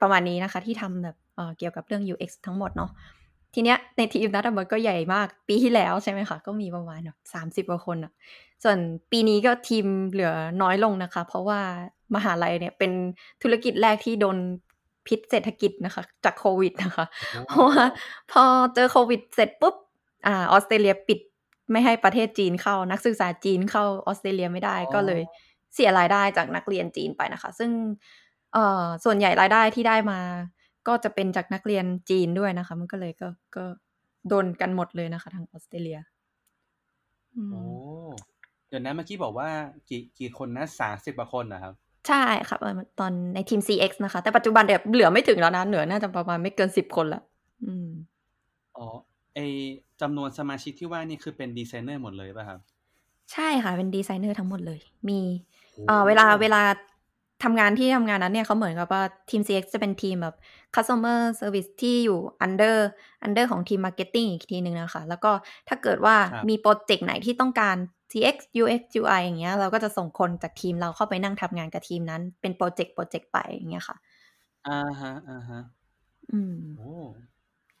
[0.00, 2.90] ประมาณนี้นะคะ ที่ทำแบบ เอ่อเกี่ยวกับเรื่อง UX ทั้งหมดเนาะ
[3.54, 8.12] ทีเนี้ยในทีมนัดอะมันก็ใหญ่มากปีที่แล้วใช่ไหมคะ ก็มีประมาณแบบสามสิบกว่าคนอะ
[8.64, 8.78] ส่วน
[9.10, 11.60] ปีนี้ก็ทีมเหลือน้อยลงนะคะ เพราะว่า
[12.14, 12.92] มหาลัยเนี่ยเป็น
[13.42, 14.38] ธุรกิจแรกที่โดน
[15.06, 17.06] พิษเศรษฐกิจนะคะ จากโควิดนะคะ
[17.46, 17.82] เพราะว่า
[18.32, 18.42] พอ
[18.74, 19.74] เจอโควิดเสร็จปุ๊บ
[20.26, 21.20] อ่าออสเตรเลียปิด
[21.70, 25.22] ไม่ให้ประเทศจีนเข้านักศึกษาจีนเข้าออสเตรเลียไม่ได้อ๋อก็เลย
[25.74, 27.70] เสียรายได้จากนักเรียนจีนไปนะคะ ซึ่ง
[28.52, 30.20] เอ่อส่วนใหญ่รายได้ที่ได้มา
[30.86, 33.64] ก็จะเป็นจากนักเรียนจีนด้วยนะคะ มันก็เลยก็ก็
[34.28, 35.98] โดนกันหมดเลยนะคะ ทางออสเตรเลีย
[37.36, 37.62] อืมโอ้
[38.68, 39.48] เดี๋ยวนะเมื่อกี้บอกว่า
[39.88, 41.74] กี่กี่คนนะสามสิบกว่าคนนะครับ
[42.08, 47.22] ใช่ค่ะเอ่อตอนในทีม CX นะคะ แต่ปัจจุบันเดี๋ยวเหลือไม่ถึงแล้วนะเหลือน่าจะประมาณไม่เกินสิบคนละ
[47.64, 47.88] อืม
[48.76, 48.86] อ๋อ
[49.34, 49.38] ไอ
[50.00, 52.60] จำนวนสมาชิกที่ว่านี่คือเป็นดีไซเนอร์หมดเลยป่ะครับ
[53.32, 55.20] ใช่ค่ะเป็นดีไซเนอร์ทั้งหมดเลย มี
[55.72, 56.62] โอ้เอ่อเวลาเวลา
[57.46, 60.36] ทำงานที่ทำงานนั้นเนี่ยเขาเหมือนกับว่าทีม CX จะเป็นทีมแบบ
[60.74, 62.76] customer service ที่อยู่ under
[63.26, 65.32] under ของทีม marketing อีกทีหนึ่งนะคะ แล้วก็
[65.68, 67.76] ถ้าเกิดว่าครับมีโปรเจกต์ไหนที่ต้องการ
[68.12, 73.96] CX UX UI อย่างเงี้ย เราก็จะส่งคนจากทีมเราเข้าไปนั่งทำงานกับทีมนั้น เป็นโปรเจกต์โปรเจกต์ไปอย่างเงี้ยค่ะ
[74.68, 75.60] อ่าฮะอ่าฮะ
[76.32, 76.92] อืมโอ้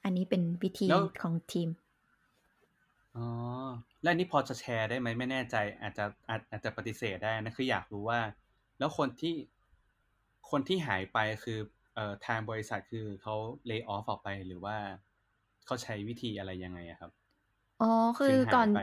[0.04, 1.68] อันนี้เป็นวิธีแล้วของทีม
[3.16, 3.28] อ๋อ
[4.02, 8.20] แล้วอันนี้พอจะแชร์ได้ไหมไม่แน่ใจ อาจจะอาจอาจจะปฏิเสธได้นะคืออยากรู้ว่า
[8.78, 9.34] แล้วคนที่
[10.50, 11.58] คนที่หายไปคือ
[11.94, 13.34] เอ่อทางบริษัทคือเขา
[13.66, 14.76] เลิกออฟออกไปหรือว่า
[15.66, 17.10] เขาใช้วิธีอะไรยังไงอะครับ
[17.78, 17.86] อ๋อ
[18.18, 18.76] คืถึองหาก่อยนไป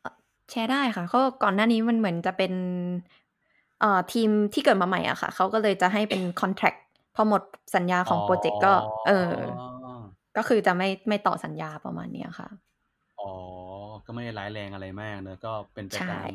[0.00, 0.10] เอ่อ
[0.50, 2.52] แชร์ได้ค่ะก็ก่อนหน้านี้มันเหมือนจะเป็น
[3.80, 6.78] เอ่อทีมที่เกิดมาใหม่อะค่ะเขาก็เลยจะให้เป็น contract
[7.14, 7.42] พอหมด
[7.74, 8.72] สัญญาของโปรเจกต์ก็
[9.06, 9.32] เออ
[10.36, 12.48] ก็คือจะไม่ไม่ต่อสัญญาประมาณเนี้ยค่ะ
[13.18, 13.30] อ๋อ
[14.06, 16.30] ก็ไม่ได้ร้ายแรงอะไรมากเนอะก็เป็นไปใช่ตาม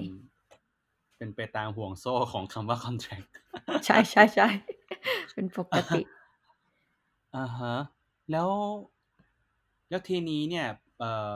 [1.18, 3.28] เป็นไปตามห่วงโซ่ของคำว่า contract
[3.86, 4.48] ใช่ใช่ใช่
[5.34, 6.02] เป็นปกติ
[7.36, 7.76] อ่าฮะ
[8.32, 8.50] แล้ว
[9.90, 10.68] แล้วทีนี้เนี่ย
[11.00, 11.36] เอ่อ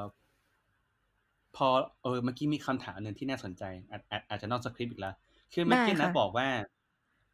[1.55, 1.67] พอ
[2.03, 5.15] เออเมื่อกี้มีคำถามหนึ่งที่น่าสนใจ อาจอาจอาจจะนอกสคริปต์อีกแล้ว
[5.53, 6.48] คือเมื่อกี้ได้นะค่ะบอกว่า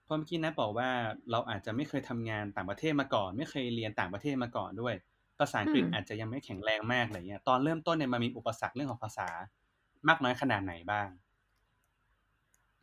[0.04, 0.90] เพราะเมื่อกี้นะบอกว่า
[1.32, 4.94] เราอาจจะไม่เคยทำงานต่างประเทศมาก่อน ไม่เคยเรียนต่างประเทศมาก่อนด้วย
[5.40, 9.28] ภาษาอังกฤษอืมอาจจะยังไม่แข็งแรงมากอะไรเงี้ยตอนเริ่มต้นเนี่ยมันมีอุปสรรคเรื่องของภาษา
[10.08, 11.08] มากน้อยขนาดไหนบ้าง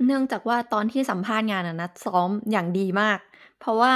[0.07, 3.19] เนื่องจากว่าตอนที่สัมภาษณ์งานอะนัดซ้อมอย่างดีมาก
[3.61, 3.95] เพราะว่า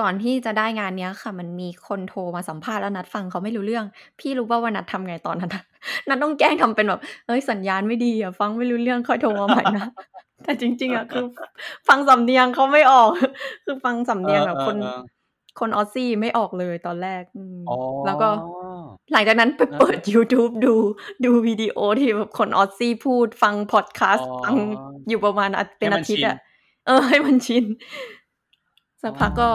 [0.00, 3.84] ก่อนที่จะได้งานเนี้ยค่ะ มันมีคนโทรมาสัมภาษณ์แล้วนัดฟังเขาไม่รู้เรื่อง
[4.20, 5.62] พี่รู้ป่าวว่านัดทำไงตอนนั้นอะ
[6.08, 9.84] นัดต้องแกล้งทำเป็นแบบเอ้ยสัญญาณไม่ดีอะฟังไม่รู้เรื่องค่อยโทรมาใหม่นะ
[10.42, 11.24] แต่จริง ๆอะคือ
[11.88, 13.10] ฟังสำเนียงเขาไม่ออก
[13.64, 15.00] คือฟังสำเอเนียงอแบบเอคอนเออ
[15.60, 18.28] คนออสซี่ไม่ออกเลยตอนแรกอืมอ๋อแล้วก็
[19.12, 20.74] หลังจากนั้นไปเออเปิด YouTube ดู
[21.24, 24.54] ดูวิดีโอที่แบบคนออสซี่พูดฟังพอดคาสอ๋ต์อฟัง
[25.08, 26.36] อยู่ประมาณอาทิตย์เป็นให้มันอาทิตชิย์นอะ
[26.86, 27.64] เออ ให้มันชิน
[29.02, 29.50] สักพักก็อ๋อ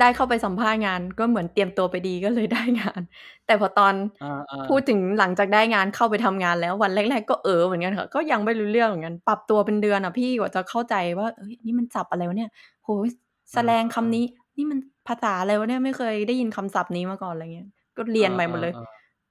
[0.00, 3.00] ได้เข้าไปสัมภาษณ์งานก็เหมือนเตรียมตัวไปดีก็เลยได้งาน
[3.46, 12.50] แต่พอตอนอ่าอ่าพูดถึงหลังจากได้งานเข้าไปทำงานแล้ววันแรก ๆ ก็เออเหมือนกันค่ะ ก็ยังไม่รู้เรื่องเหมือนกัน ปรับตัวเป็นเดือนอะพี่กว่าจะเข้าใจว่าเอ้ยนี่มันศัพท์อะไรวะเนี่ย
[12.84, 13.08] โหย
[13.52, 14.24] แสเออลงเอคำอนี้
[14.56, 18.86] นี่มันภาษาอะไรวะเนี่ยไม่เคยได้ยินคำศัพท์นี้มาก่อนอะไรเงี้ย ก็เรียนเออใหม่หเอมดอเลยเออ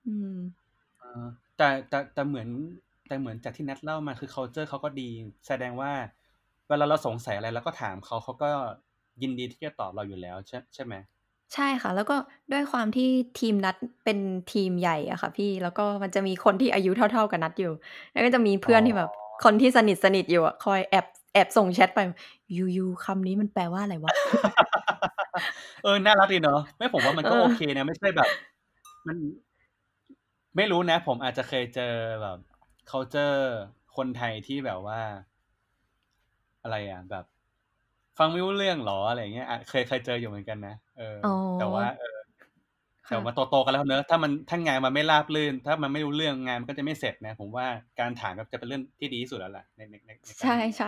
[0.05, 0.37] อืม
[0.99, 1.25] เออ
[1.57, 2.49] แต่แต่แต่เหมือน
[3.07, 5.09] แต่เหมือนจากที่นัดเล่ามาคือ culture เขาก็ดี
[5.47, 5.91] แสดงว่า
[6.67, 8.51] เวลาเราสงสัยอะไรเราก็ถามเขาเขาก็
[9.21, 10.93] ยินดีที่จะตอบเราอยู่แล้วใช่ใช่ไหม
[11.53, 12.15] ใช่ค่ะ แล้วก็
[12.51, 13.03] ด้วยความที่
[13.39, 14.17] ทีมนัดเป็น
[14.49, 17.71] ทีมใหญ่อะค่ะ พี่แล้วก็มันจะมีคนที่อายุเท่า ๆกับนัดอยู่
[18.11, 19.09] แล้วก็จะมีอ๋เพื่ออนที่แบบ
[19.43, 21.99] คนที่สนิทสนิทอยู่อะคอยแอบแอบส่งแชทไป
[22.57, 24.13] ยูยูคำนี้มันแปลว่าอะไรวะ
[25.81, 28.29] เออน่ารักดีเนาะไม่ผมว่ามันเอก็อโอเคนะไม่ใช่แบบ
[29.05, 29.17] มัน
[30.55, 32.37] ไม่รู้นะ ผมอาจจะเคยเจอแบบ
[32.89, 33.39] culture
[33.95, 35.01] คนไทยที่แบบว่า
[36.61, 37.25] อะไรอะแบบ
[38.17, 42.17] ฟังไม่รู้เรื่องหรออะไรเงี้ยอะเคยเคยเจออยู่เหมือนกันนะเอออ๋อแต่ว่าเออ
[43.07, 47.67] แต่ค่ะมาโตๆกันแล้วเนอะถ้ามันถ้างานมันไม่ราบรื่น ถ้ามันไม่รู้เรื่องงานมันก็จะไม่เสร็จนะ ผมว่า
[47.99, 50.87] การถามก็จะเป็นเรื่องที่ดีที่สุดแล้วล่ะในในในในการใช่ใช่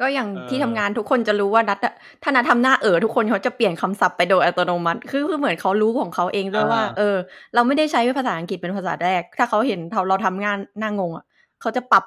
[0.00, 7.16] ก็อย่างเออที่ทำงานทุกคนจะรู้ว่านัดอะถ้านัดทำหน้าเออทุกคนเขาจะเปลี่ยนคำศัพท์ไปโดยอัตโนมัติ คือคือเหมือนเขารู้ของเขาเองด้วยว่าอ่าเออ
[7.54, 11.24] เราไม่ได้ใช้ภาษาอังกฤษเป็นภาษาแรก ถ้าเขาเห็นเราเราทำงานหน้างงอะ
[11.60, 12.04] เขาจะปรับ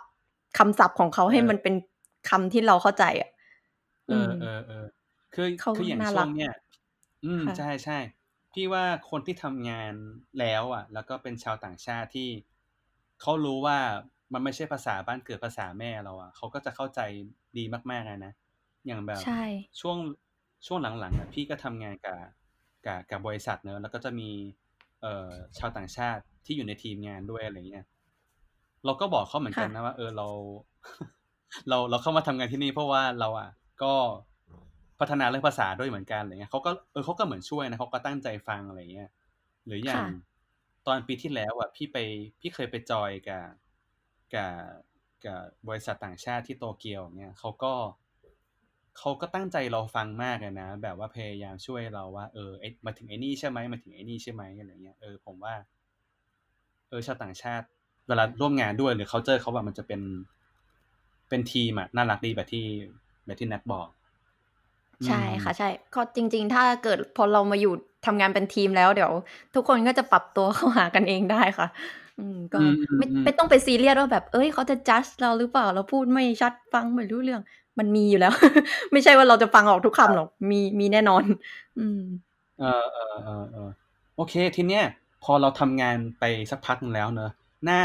[0.60, 1.74] คำศัพท์ของเขาให้เออมันเป็น
[2.30, 3.30] คำที่เราเข้าใจอะ
[4.08, 4.86] เออือมเออเออ
[5.34, 6.52] คือเขาคืออย่างน่าช่รัวกงเนี้ย
[7.26, 8.00] อืมค่ะใช่ใช่
[8.54, 9.94] พี่ว่าคนที่ทำงาน
[10.40, 12.30] แล้ว อะ แล้วก็เป็นชาวต่างชาติที่
[13.22, 13.80] เขารู้ว่า
[14.34, 17.00] มันไม่ใช่ภาษาบ้านเกิดภาษาแม่เราอะเขาก็จะเข้าใจ
[17.58, 18.34] ดีมากๆเลยนะ
[18.88, 19.42] อย่างแบบใช่
[19.80, 19.98] ช่วง
[20.68, 22.20] ช่วงหลังๆอะพี่ก็ทำงานกับ
[22.86, 24.30] กับกับบริษัทเนอะแล้วก็จะมี
[25.02, 27.86] เอ่อชาวต่างชาติที่อยู่ในทีมงานด้วยอะไรเงี้ย
[28.86, 30.28] เราก็บอกเขาเหมือนกันค่ะนะว่า เออเรา
[31.70, 33.50] เราเราเข้ามาทำงานที่นี่เพราะว่าเราอะ
[33.84, 33.94] ก็
[35.00, 39.10] พัฒนาเรื่องภาษาด้วยเหมือนกันอะไรเงี้ยเขาก็เออเขาก็เหมือนช่วยนะเขาก็ตั้งใจฟังอะไรเงี้ย
[39.66, 40.06] หรืออย่างค่ะ
[40.88, 41.98] ตอนปีที่แล้วอะ พี่ไป
[42.40, 43.44] พี่เคยไปจอยกับ
[44.36, 44.54] กับ
[45.26, 47.74] กับบริษัทต่างชาติที่โตเกียวเนี่ยเขาก็
[48.98, 55.56] เขาก็ตั้งใจเราฟังมากเลยนะ แบบว่าพยายามช่วยเราว่าเออไอ้มาถึงไอ้นี่ใช่ไหมมาถึงไอ้นี่ใช่ไหมอะไรเงี้ยเออผมว่า
[56.90, 57.66] เออชาวต่างชาติ
[58.08, 60.02] เวลาร่วมงานด้วยหรือเขาเจอเขาแบบมันจะเป็น
[61.30, 62.66] เป็นทีมอะน่ารักดีแบบที่
[63.26, 63.88] แบบที่นัทบอก
[65.08, 67.74] ใช่อืมค่ะใช่ก็จริง ๆ ถ้าเกิดพอเรามาอยู่
[68.06, 69.12] ทำงานเป็นทีมแล้วเดี๋ยว
[69.56, 71.68] ทุกคนก็จะปรับตัวเข้าหากันเองได้ค่ะ
[72.22, 77.42] อืม ก็อืม อืม ไม่อืม ไม่ต้องไปซีเรียสว่าแบบเอ้ย เขาจะจัดเราหรือเปล่า เราพูดไม่ชัด ฟังไม่รู้เรื่อง
[77.80, 78.34] มันมีอยู่แล้ว
[78.92, 81.24] ไม่ใช่ว่าเราจะฟังออกทุกคำหรอก มี มีแน่นอน
[81.80, 82.00] อืม
[82.60, 83.70] เออเออเออเออ
[84.16, 84.86] โอเค ทีเนี้ย
[85.24, 87.32] พอเราทำงานไปสักพักหนึงแล้วเนอะ
[87.70, 87.82] น่า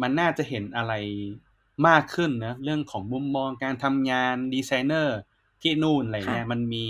[0.00, 0.92] มันน่าจะเห็นอะไร
[1.88, 5.18] มากขึ้นเนอะเรื่องของมุมมองการทำงานดีไซเนอร์
[5.62, 6.84] ที่นู่น อะไรเงี้ยค่ะมันมี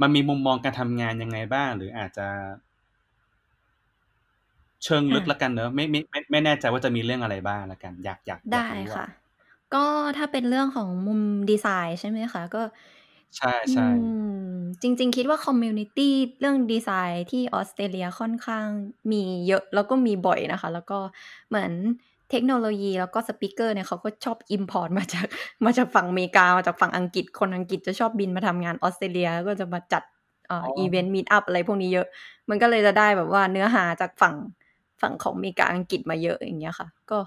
[0.00, 2.28] มันมีมุมมองการทำงานยังไงบ้าง หรืออาจจะ
[4.86, 9.06] เชิงลึกอะละกันเนอะไม่ไม่ไม่ไม่แน่ใจว่าจะมีเรื่องอะไรบ้างละกัน อยากอยากอยากได้รู้ค่ะอะ
[9.74, 9.84] ก็
[10.16, 11.20] ถ้าเป็นเรื่องของมุม
[11.50, 12.62] ดีไซน์ใช่ไหมคะ ก็
[13.36, 13.88] ใช่อืใช่
[14.50, 18.66] มจริง ๆ คิดว่า community เรื่องดีไซน์ที่ออสเตรเลียค่อนข้าง
[19.12, 20.98] มีเยอะแล้วก็มีบ่อยนะคะ แล้วก็
[21.48, 21.72] เหมือน
[22.30, 25.26] เทคโนโลยีแล้วก็ speaker เนี่ยเขาก็ชอบ import มาจาก
[25.64, 30.02] มาจากฝั่งอเมริกา มาจากฝั่งอังกฤษคนอังกฤษจะชอบบินมาทำงานออสเตรเลียก็จะมาจัด
[30.48, 32.06] เอ่ออ๋อ event meetup อะไรพวกนี้เยอะ
[32.48, 34.34] มันก็เลยจะได้แบบว่าเนื้อหาจากฝั่ง
[35.00, 37.18] ฝั่งของอเมริกาอังกฤษมาเยอะอย่างเงี้ยค่ะ ก็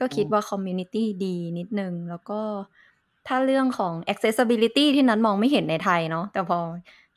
[0.00, 2.40] ก็คิดว่า community ดีนิดนึง แล้วก็
[3.28, 6.58] ถ้าเรื่องของ accessibility ที่นั้นมองไม่เห็นในไทยเนาะแต่พอ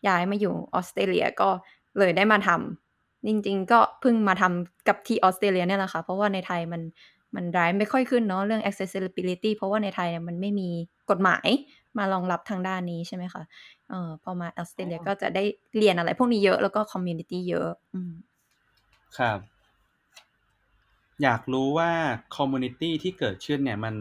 [0.07, 1.49] ย้ายมาอยู่ออสเตรเลียก็
[1.97, 6.81] เลยได้มาทำจริง ๆ ก็เพิ่งมาทำกับที่ออสเตรเลียเนี่ยแหละค่ะ เพราะว่าในไทยมัน
[7.35, 10.69] มันร้ายไม่ค่อยขึ้นเนาะเรื่อง accessibility เพราะว่าในไทยเนี่ยมันไม่มี
[11.09, 11.47] กฎหมาย
[11.97, 13.43] มารองรับทางด้านนี้ใช่ไหมคะ
[13.89, 15.43] เอ่อพอมาออสเตรเลียก็จะได้
[15.77, 18.11] เรียนอะไรพวกนี้เยอะแล้วก็ community เยอะ อืม
[19.17, 19.39] ครับ
[21.23, 21.91] อยากรู้ว่า
[22.35, 23.95] community ที่เกิดขึ้นเนี่ยมัน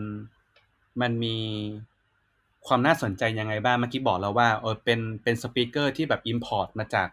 [1.00, 1.36] มันมี
[2.66, 7.08] ความน่าสนใจยังไงบ้างเมื่อกี้บอกแล้วว่าเออเป็นเป็น speaker ที่แบบ import มาจาก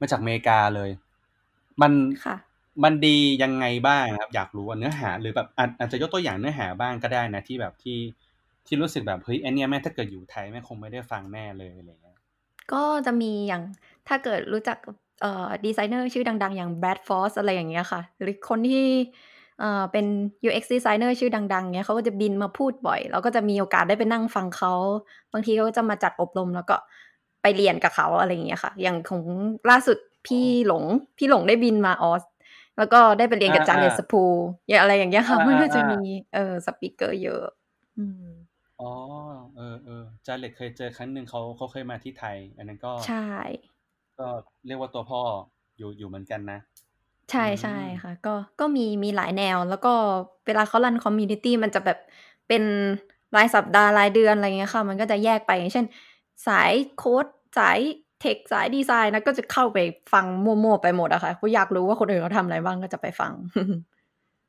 [0.00, 0.90] มาจากอเมริกาเลย
[1.82, 1.92] มัน
[2.24, 2.36] ค่ะ
[2.84, 7.98] มันดียังไงบ้างครับ อยากรู้ว่าเนื้อหา หรือแบบอาจอาจจะยกตัวอย่างเนื้อหาบ้างก็ได้นะที่แบบที่
[8.66, 12.18] ที่รู้สึกแบบเฮ้ยไอเนี้ยแม่งถ้าเกิดอยู่ไทยแม่งคงไม่ได้ฟังแน่เลยอะไรเงี้ย
[12.72, 13.62] ก็จะมีอย่าง
[14.08, 14.78] ถ้าเกิดรู้จัก
[15.20, 18.86] เอ่อดีไซเนอร์ชื่อดัง ๆ อย่าง Brad Frost อะไรอย่างเงี้ยค่ะ หรือคนที่
[19.60, 20.06] เอ่อเป็น
[20.46, 24.72] UX designer ชื่อดัง ๆเงี้ยเขาก็จะบินมาพูดบ่อยแล้วก็จะมีโอกาสได้ไปนั่งฟังเขา
[25.32, 26.76] บางทีเขาก็จะมาจัดอบรมแล้วก็
[27.42, 29.24] ไปเรียนกับเขาอะไรอย่างเงี้ยค่ะ อย่างของ
[29.70, 30.84] ล่าสุดพี่หลง
[31.16, 32.22] พี่หลงได้บินมาออส
[32.78, 34.22] แล้วก็ได้ไปเรียนกับอ่า Jared อ่า Spool
[34.68, 36.00] อย่างอะไรอย่างเงี้ยค่ะอ่ามันก็อ่าจะอ่ามี
[36.34, 37.44] เออ speaker เยอะ
[37.96, 38.24] อืม
[38.80, 38.90] อ๋อ
[39.56, 43.14] เออเออ Jared เคยเจอครั้งหนึ่งเขาเขาเคยมาที่ไทย อันนั้นก็ใช่
[44.20, 44.28] ก็
[44.66, 45.20] เรียกว่าตัวพ่อ
[45.76, 46.58] อยู่อยู่เหมือนกันนะ
[47.30, 48.30] ใช่อืใช่มค่ะ ก็
[48.60, 49.88] ก็มีมีหลายแนว แล้วก็
[50.46, 51.98] เวลาเขา run community มันจะแบบ
[52.48, 52.62] เป็น
[53.36, 55.86] รายสัปดาห์รายเดือนอะไรเงี้ยค่ะ มันก็จะแยกไปอย่างเช่น
[56.46, 57.26] สายโค้ด
[57.58, 57.78] สาย
[58.20, 59.78] tech สายดีไซน์นะก็จะเข้าไป
[60.12, 63.32] ฟังมั่วๆไปหมดอะค่ะก็อยากรู้ว่าคนอื่นเขาทำอะไรบ้างก็จะไปฟัง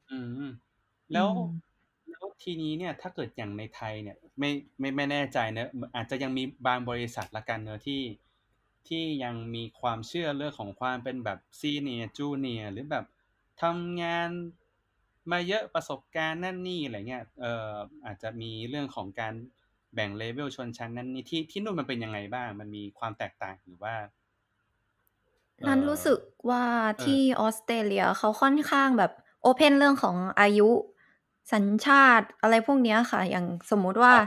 [0.10, 0.52] อืม
[1.12, 1.72] อืแล้วม
[2.10, 8.00] แล้วทีนี้เนี่ย ถ้าเกิดอย่างในไทยเนี่ย ไม่ไม่ไม่แน่ใจเนอะอาจจะยังมีบางบริษัทละกันเนอะที่
[8.90, 13.06] ที่ยังมีความเชื่อเรื่องของความเป็นแบบ senior junior หรือแบบ
[13.62, 14.30] ทำงาน
[15.32, 17.74] มาเยอะประสบการณ์นั่นนี่อะไรเงี้ยเอ่อ
[18.06, 19.34] อาจจะมีเรื่องของการ
[19.94, 23.96] แบ่งเลเวลชนชั้นนั่นนี่ที่ที่นู่นมันเป็นยังไงบ้าง มันมีความแตกต่างหรือว่า
[25.60, 26.64] เอ่นั้นอรู้สึกว่า
[26.96, 30.70] เออ ที่ออสเตรเลียเขาค่อนข้างแบบโอเพนเรื่องของอายุ
[31.54, 34.26] สัญชาติอะไรพวกเนี้ยค่ะ อย่างสมมุติว่าครับ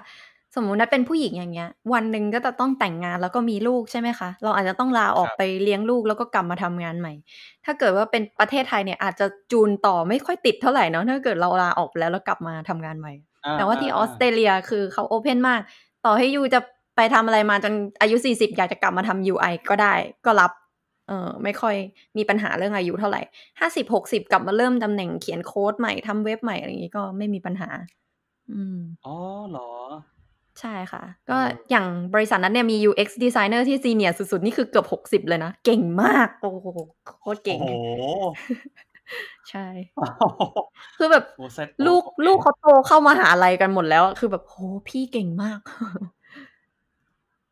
[0.54, 7.12] สมมุตินัดเป็นผู้หญิงอย่างเงี้ย วันหนึ่งก็จะต้องแต่งงานแล้วก็มีลูกใช่ไหมคะ เราอาจจะต้องลาออกครับไปเลี้ยงลูกแล้วก็กลับมาทำงานใหม่
[7.64, 13.12] ถ้าเกิดว่าเป็นประเทศไทยเนี่ยอาจจะจูนต่อไม่ค่อยติดเท่าไหร่เนาะถ้าเกิดเราลาออกไปแล้วแล้วกลับมาทำงานใหม่
[13.46, 15.60] อ่าแต่ว่าอ่าที่อออ่าสเตรเลียคือเขาโอเพนมาก
[16.04, 16.60] ต่อให้ยูจะ
[16.96, 19.94] ไปทำอะไรมาจนอายุ40อยากจะกลับมาทำ UI ก็ได้
[20.26, 20.52] ก็รับ
[21.08, 21.76] เออไม่ค่อย
[22.16, 23.22] มีปัญหาเรื่องอายุเท่าไหร่
[23.60, 27.70] ห้าสิบหกสิบกลับมาเริ่มตำแหน่งเขียนโค้ดใหม่ทำเว็บใหม่อะไรอย่างนี้ก็ไม่มีปัญหา
[28.50, 29.16] อืมอ๋อ
[29.50, 29.70] เหรอ
[30.60, 36.66] ใช่ค่ะเอก็ออย่างบริษัทนั้นเนี่ยมี UX designer ที่ซีเนียร์สุดๆ นี่คือเกือบหกสิบ60เลยนะ เก่งมาก โอ้โห
[37.06, 37.66] โคตรโอ้เก่งโห
[39.50, 39.66] ใช่
[40.98, 44.56] คือแบบโอ้เซตลูกโอเคลูกเขาโตเข้ามาหาลัยกันหมดแล้วอะคือแบบโห
[44.88, 45.60] พี่เก่งมาก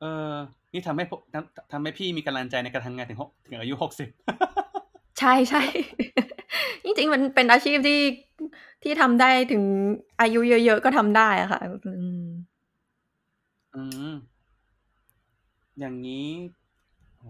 [0.00, 0.34] เออ
[0.72, 4.08] นี่ทำให้ผมทำทำให้พี่มีกำลังใจในการทำงานถึงหกถึงอายุหกสิบ
[5.18, 5.62] ใช่ใช่
[6.84, 8.00] จริงๆมันเป็นอาชีพที่
[8.82, 9.62] ที่ทำได้ถึง
[10.20, 11.92] อายุเยอะๆก็ทำได้อะค่ะอื
[12.28, 12.31] ม
[13.74, 13.82] อื
[14.12, 14.14] ม
[15.78, 16.28] อย่างนี้
[17.18, 17.26] โห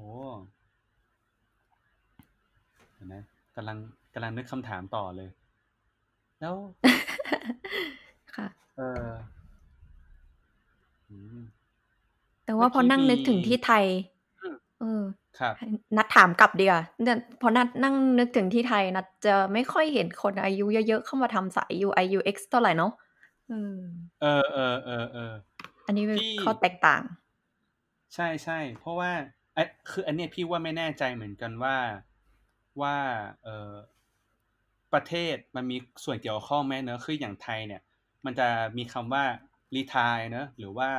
[2.95, 3.23] เดี๋ยวนะ
[3.57, 3.77] กำลัง
[4.15, 5.29] กำลังนึกคำถามต่อเลย
[6.41, 6.55] แล้ว
[8.35, 8.47] ค่ะ
[8.79, 9.09] เออ
[11.11, 11.43] อืม
[12.45, 13.85] แต่ว่าเมื่อพอกี้นั่งนึกถึงมีที่ไทย
[14.43, 15.03] อืมเออ
[15.39, 22.93] ครับให้นัดถามกลับดีกว่าเนี่ยพอนัดนั่งนึกถึงที่ไทย นัดจะไม่ค่อยเห็นคนอายุเยอะๆเข้ามาทำสาย UI UX เท่าไหร่เนาะ
[23.51, 23.77] อืม
[24.23, 25.33] เออเออเออเออ
[25.87, 27.03] อันนี้เป็นพี่ข้อแตกต่าง
[28.15, 29.11] ใช่ใช่เพราะว่า
[29.55, 31.77] ไอ้คืออันเนี้ยพี่ว่าไม่แน่ใจเหมือนกันว่า
[32.81, 32.97] ว่า
[33.43, 33.73] เออ
[34.93, 37.83] ประเทศมันมีส่วนเกี่ยวข้องไหมเนอะคืออย่างไทยเนี่ย
[38.25, 39.25] มันจะมีคำว่า
[39.75, 40.91] รีทายเนอะหรือว่า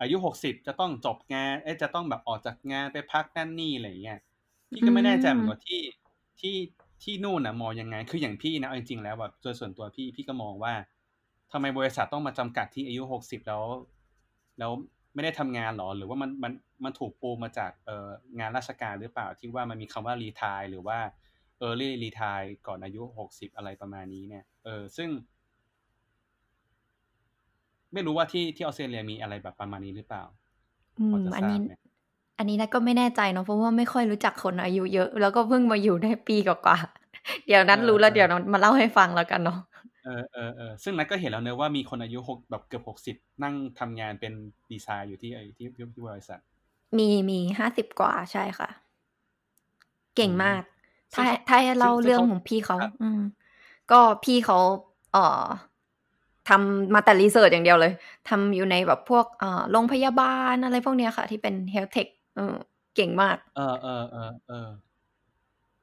[0.00, 4.20] อายุหกสิบจะต้องจบงานเอ๊ะจะต้องแบบออกจากงานไปพักนั่นนี่อะไรอย่างเงี้ย
[4.70, 5.82] พี่ก็ไม่แน่ใจเหมือนกันที่
[6.40, 6.56] ที่
[7.02, 10.74] ที่นู่นนะมองยังไง คืออย่างพี่นะเอาจริงๆแล้วแบบโดยส่วนตัวพี่พี่ก็มองว่า
[11.52, 13.62] ทำไมบริษัทต้องมาจำกัดที่อายุหกสิบแล้ว
[14.58, 14.70] แล้ว
[15.14, 16.52] ไม่ได้ทำงานหรอ หรือว่ามันมัน
[16.84, 20.98] มันถูกปูมาจากเอ่องานราชการหรือเปล่าที่ว่ามันมีคำว่ารีทายหรือว่า
[21.66, 25.08] early retire ก่อนอายุหกสิบอะไรประมาณนี้เนี่ยเออซึ่ง
[27.92, 30.24] ไม่รู้ว่าที่ที่ออสเตรเลียมีอะไรแบบประมาณนี้หรือเปล่า
[30.98, 31.58] อืมอันนี้
[32.38, 39.58] อันนี้นะก็ไม่แน่ใจเนาะเพราะว่าไม่ค่อยรู้จักคนอายุเยอะ แล้วก็เพิ่งมาอยู่ได้ปีกว่าๆเดี๋ยวนั้นรู้แล้วเดี๋ยวมาเล่าให้ฟังแล้วกันเนาะ
[40.04, 44.32] เออเออเออซึ่งนัทก็เห็นแล้วเนอะว่ามีคนอายุหกแบบเกือบหกสิบนั่งทำงานเป็น
[44.72, 46.40] ดีไซน์อยู่ที่ที่ที่บริษัท
[46.98, 48.68] มีมีห้าสิบกว่าใช่ค่ะ
[50.16, 50.62] เก่งมาก
[51.14, 53.20] ถ้าถ้าให้เล่าเรื่องของพี่เขา อืม
[53.90, 54.58] ก็พี่เขา
[55.12, 55.44] เอ่อ
[56.48, 57.92] ทำมาแต่รีเสิร์ชอย่างเดียวเลย
[58.28, 62.56] ทำอยู่ในแบบพวกเอ่อโรงพยาบาลอะไรพวกเนี้ยค่ะ ที่เป็น health tech เออ
[62.96, 64.68] เก่งมาก เออเออเออเออ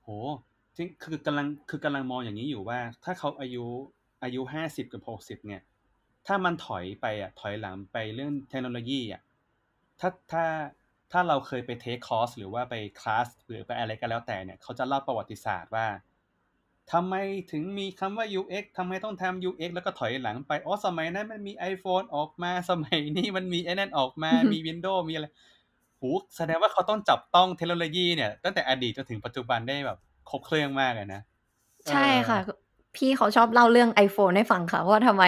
[0.04, 0.10] โห
[0.78, 3.66] จริงคือกำลังคือกำลังมองอย่างนี้อยู่ว่า ถ้าเขาอายุ
[4.26, 5.62] อายุห้าสิบกับหกสิบเนี่ย
[6.28, 9.22] ถ้ามันถอยไปอะถอยหลังไปเรื่องเทคโนโลยีอะ
[10.00, 10.46] ถ้าถ้า
[11.12, 15.88] ถ้าเราเคยไป take course หรือว่าไปคลาสหรือไปอะไรก็แล้วแต่เนี่ย เขาจะเล่าประวัติศาสตร์ว่า
[16.92, 17.16] ทำไม
[17.52, 25.28] ถึงมีคำว่า UX ทำไมต้องทำ UX แล้วก็ถอยหลังไป อ๋อ สมัยนั้นมันมี iPhone ออกมา สมัยนี้มันมีไอ้นั่นออกมา มี Windows มีอะไร
[26.00, 31.22] หูแสดงว่าเขาต้องจับต้องเทคโนโลยีเนี่ย ตั้งแต่อดีตจนถึงปัจจุบันได้แบบ ครบเครื่องมากเลยนะ
[31.90, 32.38] ใช่ค่ะ
[32.98, 35.24] พี่เขาชอบเล่าเรื่อง iPhone ให้ฟังค่ะว่าทำไม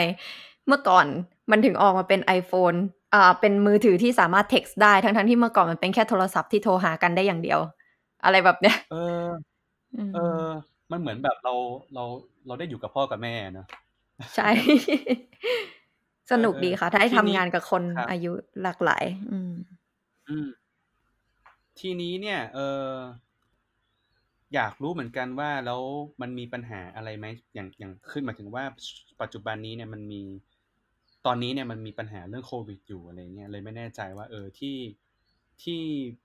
[0.68, 1.06] เมื่อก่อน
[1.52, 2.78] มันถึงออกมาเป็น iPhone
[3.14, 7.60] อ่าเป็นมือถือที่สามารถ text ได้ทั้งๆที่เมื่อก่อนมันเป็นแค่โทรศัพท์ที่โทรหากันได้อย่างเดียว
[8.24, 9.26] อะไรแบบเนี้ย เออ
[10.16, 10.46] เออ
[10.92, 11.54] มันเหมือนแบบเรา
[11.94, 12.04] เรา
[12.48, 13.68] เราได้อยู่กับพ่อกับแม่เนอะ
[14.36, 14.50] ใช่
[16.32, 18.32] สนุกดีค่ะ ถ้าได้ทำงานกับคนอายุ
[18.64, 19.52] หลากหลาย อืม
[20.30, 20.48] อืม
[21.80, 22.92] ทีนี้เนี่ย เออ
[24.56, 25.82] อยากรู้เหมือนกันว่าแล้ว
[26.22, 28.64] มันมีปัญหาอะไรไหมอย่างอย่างขึ้นมาถึงว่า
[29.22, 30.22] ปัจจุบันนี้เนี่ยมันมี
[31.26, 34.78] ตอนนี้เนี่ยมันมีปัญหาเรื่องโควิดอยู่อะไรเงี้ยเลยไม่แน่ใจว่า เออที่
[35.64, 35.82] ที่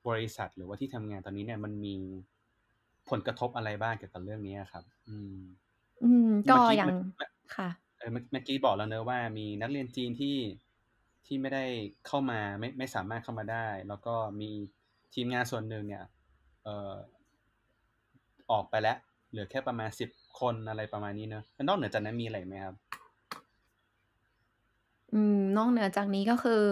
[0.08, 1.94] บริษัทหรือว่าที่ทำงานตอนนี้เนี่ยมันมี
[3.08, 5.40] ผลกระทบอะไรบ้างเกี่ยวกับเรื่องนี้ครับ อืม
[6.02, 6.88] อืม ก็อย่าง
[7.56, 10.36] ค่ะเออเมื่อกี้บอกแล้วเนอะว่ามีนักเรียนจีนที่
[11.26, 11.64] ที่ไม่ได้
[12.06, 14.50] เข้ามาไม่ไม่สามารถเข้ามาได้ แล้วก็มี
[15.14, 16.04] ทีมงานส่วนหนึ่งเนี่ย
[16.64, 16.94] เอ่อ
[18.52, 18.96] ออกไปแล้ว
[19.30, 20.10] เหลือแค่ประมาณสิบ
[20.40, 22.74] คนอะไรประมาณนี้เนอะนอกเหนือจากนั้นมีอะไรไหมครับ
[25.12, 26.62] อืม นอกเหนือจากนี้ก็คือ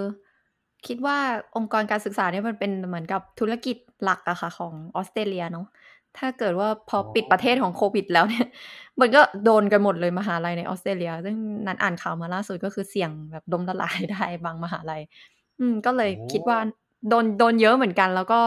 [0.87, 1.17] คิดว่า
[1.57, 5.67] องค์กรการศึกษาเนี่ยมันเป็นเหมือนกับธุรกิจหลักอะค่ะของออสเตรเลียเนาะ
[6.19, 8.47] ถ้าเกิดว่าพอปิดประเทศของโควิดแล้วเนี่ย
[9.01, 15.03] มันก็โดนกันหมดเลยมหาลัยในออสเตรเลีย ซึ่งนั้นอ่านข่าวมาล่าสุดก็คือเสี่ยงแบบดมละลายได้บางมหาลัย
[15.59, 16.59] อืม ก็เลยคิดว่า
[17.09, 18.41] โดนโดนเยอะเหมือนกัน แล้วก็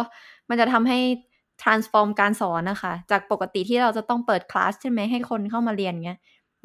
[0.49, 0.99] มันจะทำให้
[1.61, 6.19] transform การสอนนะคะ จากปกติที่เราจะต้องเปิดคลาสใช่ไหมให้คนเข้ามาเรียนเงี้ย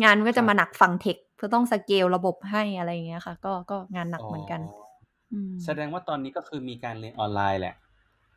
[0.04, 4.60] งานก็จะมาหนักฟังเทคเพื่อต้องสเกลระบบให้อะไรเงี้ยค่ะ ก็ก็งานหนักเหมือนกัน
[5.64, 7.74] แสดงว่าตอนนี้ก็คือมีการเรียนออนไลน์แหละ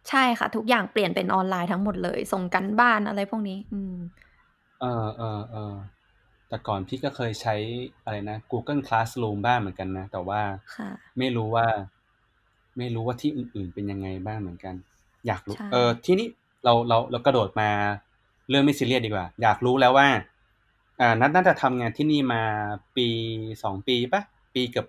[0.09, 3.95] ใช่ค่ะ ทุกอย่างเปลี่ยนเป็นออนไลน์ทั้งหมดเลย ส่งกันบ้านอะไรพวกนี้ อืม
[4.81, 5.73] เออเออเออ
[6.49, 7.55] แต่ก่อนพี่ก็เคยใช้
[8.03, 10.41] อะไรนะ Google Classroom บ้างเหมือนกันนะ แต่ว่า
[11.17, 11.65] ไม่รู้ว่า
[12.77, 14.75] ไม่รู้ว่าที่อื่นๆเป็นยังไงบ้างเหมือนกัน
[15.27, 16.27] อยากรู้ เออที่นี้
[16.63, 17.69] เราเราเรากระโดดมา
[18.49, 20.07] เรื่องไม่ซีเรียสดีกว่า อยากรู้แล้วว่า
[21.01, 22.41] อ่านัทน่าจะทำงานที่นี่มา
[22.97, 23.07] ปี
[23.63, 24.21] สองปีปะ
[24.53, 24.87] ปีเกือบ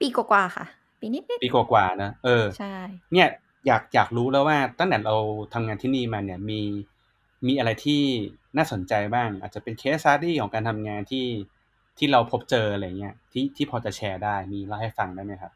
[0.00, 0.66] ปีกว่าค่ะ
[1.00, 2.76] ปีนิดปีกว่าๆนะเออใช่
[3.12, 3.28] เนี่ย
[3.66, 5.16] อยากอยากรู้แล้วว่าตั้งแต่เรา
[5.54, 6.60] ทำงานที่นี่มาเนี่ยมี
[7.46, 8.02] มีอะไรที่
[8.56, 11.26] น่าสนใจบ้าง อาจจะเป็นเคสซาดี้ของการทำงานที่
[11.98, 15.52] ที่เราพบเจออะไรเงี้ยที่ที่พอจะแชร์ได้มีเล่าให้ฟังได้ไหมครับ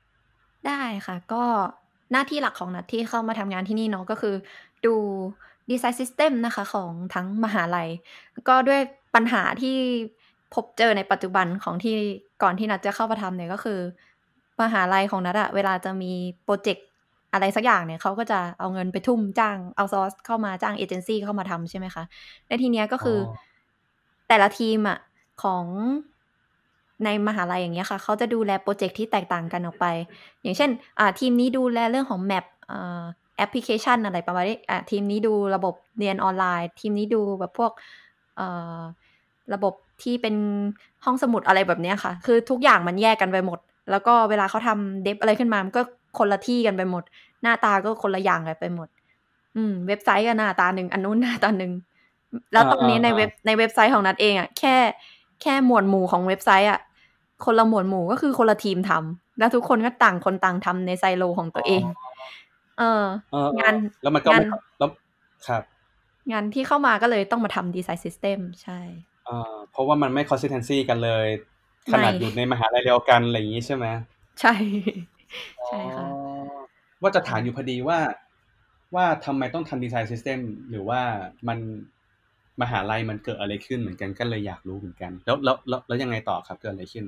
[0.66, 1.44] ได้ค่ะ ก็
[2.12, 4.34] หน้าที่หลักของนัดที่เข้ามาทำงานที่นี่เนาะก็คือ
[4.86, 4.94] ดู
[5.70, 7.88] design system นะคะของทั้งมหาลัย
[8.48, 8.80] ก็ด้วย
[9.14, 9.76] ปัญหาที่
[10.54, 11.94] พบเจอในปัจจุบันของที่
[12.42, 13.78] ก่อนที่นัดจะเข้ามาทำเนี่ยก็คือ
[14.62, 16.12] มหาลัยของนัดอะเวลาจะมี
[16.44, 16.86] project
[17.32, 22.04] อะไรสักอย่างเนี่ยเขาก็จะเอาเงินไปทุ่มจ้างเอาซอสเข้ามาจ้างเอเจนซี่เข้ามาทำใช่ไหมคะ
[22.48, 23.18] ในทีเนี้ยก็คือ
[24.28, 24.98] แต่ละทีมอะ
[25.42, 25.64] ของ
[27.04, 29.86] ในมหาลัยอย่างเงี้ยค่ะเขาจะดูแล project ที่แตกต่างกันออกไป
[30.42, 33.02] อย่างเช่น อ่าทีมนี้ดูแลเรื่องของ map อ่า
[33.38, 37.72] แอปพลิเคชันอะไรประมาณนี้อ่าทีมนี้ดูระบบเรียนออนไลน์ ทีมนี้ดูแบบพวก
[38.40, 38.80] อ่า
[39.54, 40.34] ระบบที่เป็น
[41.04, 43.58] ห้องสมุดอะไรแบบนี้ค่ะ คือทุกอย่างมันแยกกันไปหมด
[43.90, 45.82] แล้วก็เวลาเขาทำ dev อะไรขึ้นมา มันก็
[46.18, 47.02] คนละที่กันไปหมด
[47.42, 48.88] หน้าตาก็คนละอย่างกันไปหมด
[49.56, 51.72] อืม เว็บไซต์ก็หน้าตาหนึ่งอันนู้นหน้าตาหนึ่ง
[52.52, 54.76] แล้วตอนนี้ในเว็บในเว็บไซต์ของนัดเองอะแค่
[55.42, 56.80] แค่หมวดหมู่ของเว็บไซต์อะ
[57.44, 61.82] คนละหมวดหมู่ก็คือคนละทีมทำแล้วทุกคนก็ต่างคนต่างทำในไซโลของตัวเอง
[62.78, 62.82] เอ
[63.46, 64.44] องานแล้วมันก็ไม่
[64.78, 64.90] แล้ว
[65.48, 65.62] ครับ
[66.32, 68.80] งานที่เข้ามาก็เลยต้องมาทำ design system ใช่
[69.28, 71.26] อ่าเพราะว่ามันไม่ consistency กันเลย
[71.92, 73.86] ขนาดอยู่ในมหาลัยเดียวกันอะไรอย่างนี้ใช่ไหม
[74.40, 74.54] ใช่
[75.66, 76.06] ใช่ค่ะ
[77.02, 77.98] ว่าจะถามอยู่พอดีว่า
[78.94, 80.38] ว่าทำไมต้องทำ design system
[80.70, 81.00] หรือว่า
[81.48, 81.58] มัน
[82.60, 87.04] มหาลัยมันเกิดอะไรขึ้นเหมือนกันก็เลยอยากรู้เหมือนกัน แล้วแล้วแล้วแล้วยังไงต่อครับเกิดอะไรขึ้น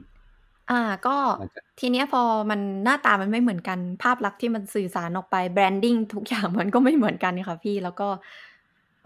[0.70, 8.08] อ่าก็มันจะ ทีเนี้ยพอมันหน้าตามันไม่เหมือนกัน ภาพลักษณ์ที่มันสื่อสารออกไป branding ทุก อย่าง มันก็ไม่เหมือนกันค่ะพี่ แล้วก็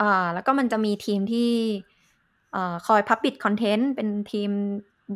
[0.00, 1.50] อ่า แล้วก็มันจะมีทีมที่
[2.54, 4.50] อ่าคอย publish content เป็นทีม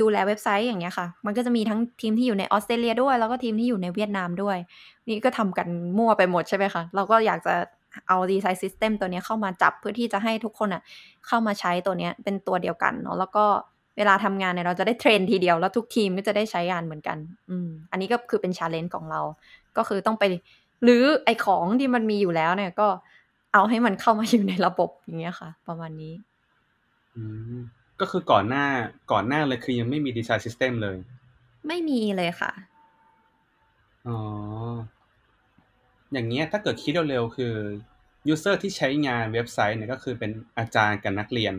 [0.01, 4.57] ดูแลเว็บไซต์ อย่างเงี้ยค่ะ มันก็จะมีทั้งทีมที่อยู่ในออสเตรเลียด้วย แล้วก็ทีมที่อยู่ในเวียดนามด้วย
[5.09, 7.55] นี่ก็ทำกันมั่วไปหมด ใช่ไหมคะ เราก็อยากจะ
[8.09, 10.83] เอา design system ตัวเนี้ยเข้ามาจับ เพื่อที่จะให้ทุกคนอะ
[11.27, 13.45] เข้ามาใช้ตัวเนี้ยเป็นตัวเดียวกันเนาะ แล้วก็
[13.99, 17.19] เวลาทำงานเนี่ยเราจะได้ train ทีเดียวแล้วทุกทีมก็จะได้ใช้งานเหมือนกัน
[17.51, 19.21] อืม อันนี้ก็คือเป็น challenge ของเรา
[19.77, 22.89] ก็คือต้องไปรื้อไอ้ของที่มันมีอยู่แล้วเนี่ยก็
[23.53, 26.15] เอาให้มันเข้ามาอยู่ในระบบอย่างเงี้ยค่ะ ประมาณนี้
[27.17, 27.23] อื
[27.57, 27.59] ม
[28.01, 28.67] ก็คือก่อนหน้า
[29.13, 30.97] ก่อนหน้าเลยคือยังไม่มี design system เลย
[31.69, 32.53] ไม่มีเลยค่ะ
[34.07, 34.19] อ๋อ
[36.13, 37.55] อย่างเงี้ยถ้าเกิดคิดเร็วๆคือ
[38.29, 41.55] user ที่ใช้งานเว็บไซต์เนี่ยก็คือเป็นอาจารย์กับนักเรียน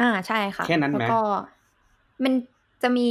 [0.00, 1.20] อ่าใช่ค่ะ แค่นั้นไหมแล้วก็
[2.24, 2.32] มัน
[2.82, 3.10] จะมี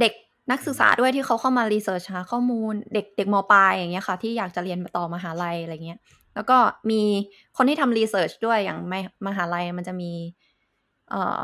[0.00, 0.12] เด็ก
[0.50, 5.98] นักศึกษาด้วยที่เขาเข้ามา research หาข้อมูลเด็กเด็กมปลายอย่างเงี้ยค่ะ ที่อยากจะเรียนต่อมหาลัยอะไรเงี้ย
[6.34, 6.56] แล้วก็
[6.90, 7.02] มี
[7.56, 8.94] คนที่ทำ research ด้วยอย่างม
[9.26, 10.12] มหาลัยมันจะมี
[11.10, 11.38] เอ่อ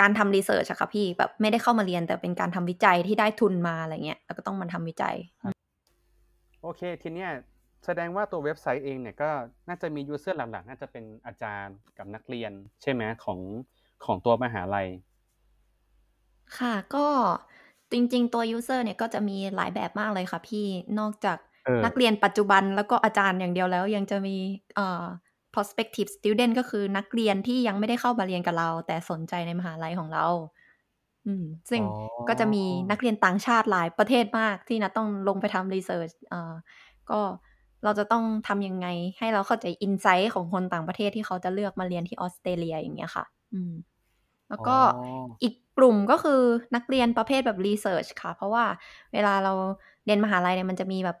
[0.00, 5.16] การทำ research อะค่ะพี่แบบไม่ได้เข้ามาเรียนแต่เป็นการทำวิจัยที่ได้ทุนมาอะไรเงี้ยแล้วก็ต้องมาทำวิจัย
[6.62, 7.30] โอเค ทีเนี้ย
[7.86, 9.30] แสดงว่าตัวเว็บไซต์เองเนี่ยก็
[9.68, 13.38] น่าจะมี user หลักๆ น่าจะเป็นอาจารย์กับนักเรียนใช่ไหมของ
[14.04, 14.88] ของตัวมหาลัย
[16.58, 17.06] ค่ะ ก็
[17.92, 20.66] จริง ๆ ตัว user เนี่ยก็จะมีหลายแบบมากเลยค่ะพี่
[20.98, 24.36] นอกจากเออ นักเรียนปัจจุบันแล้วก็อาจารย์อย่างเดียวแล้ว ยังจะมี
[24.76, 25.04] เอ่อ
[25.54, 30.26] prospective student ก็คือนักเรียนที่ยังไม่ได้เข้ามาเรียนกับเรา แต่สนใจในมหาลัยของเรา
[31.26, 31.84] อืม ซึ่งอ๋อ
[32.28, 36.54] ก็จะมีนักเรียนต่างชาติหลายประเทศมากที่นะต้องลงไปทำ research เอ่อ
[37.10, 37.20] ก็
[37.84, 38.86] เราจะต้องทำยังไง
[39.18, 43.72] ให้เราเข้าใจ insight ของคนต่างประเทศที่เขาจะเลือกมาเรียนที่ออสเตรเลียอย่างเงี้ยค่ะ อืม
[44.50, 44.80] แล้วก็อ๋อ
[45.42, 46.40] อีกกลุ่มก็คือ
[46.74, 48.64] นักเรียนประเภทแบบ research ค่ะ เพราะว่า
[49.12, 49.52] เวลาเรา
[50.06, 51.18] เรียนมหาลัยเนี่ยมันจะมีแบบ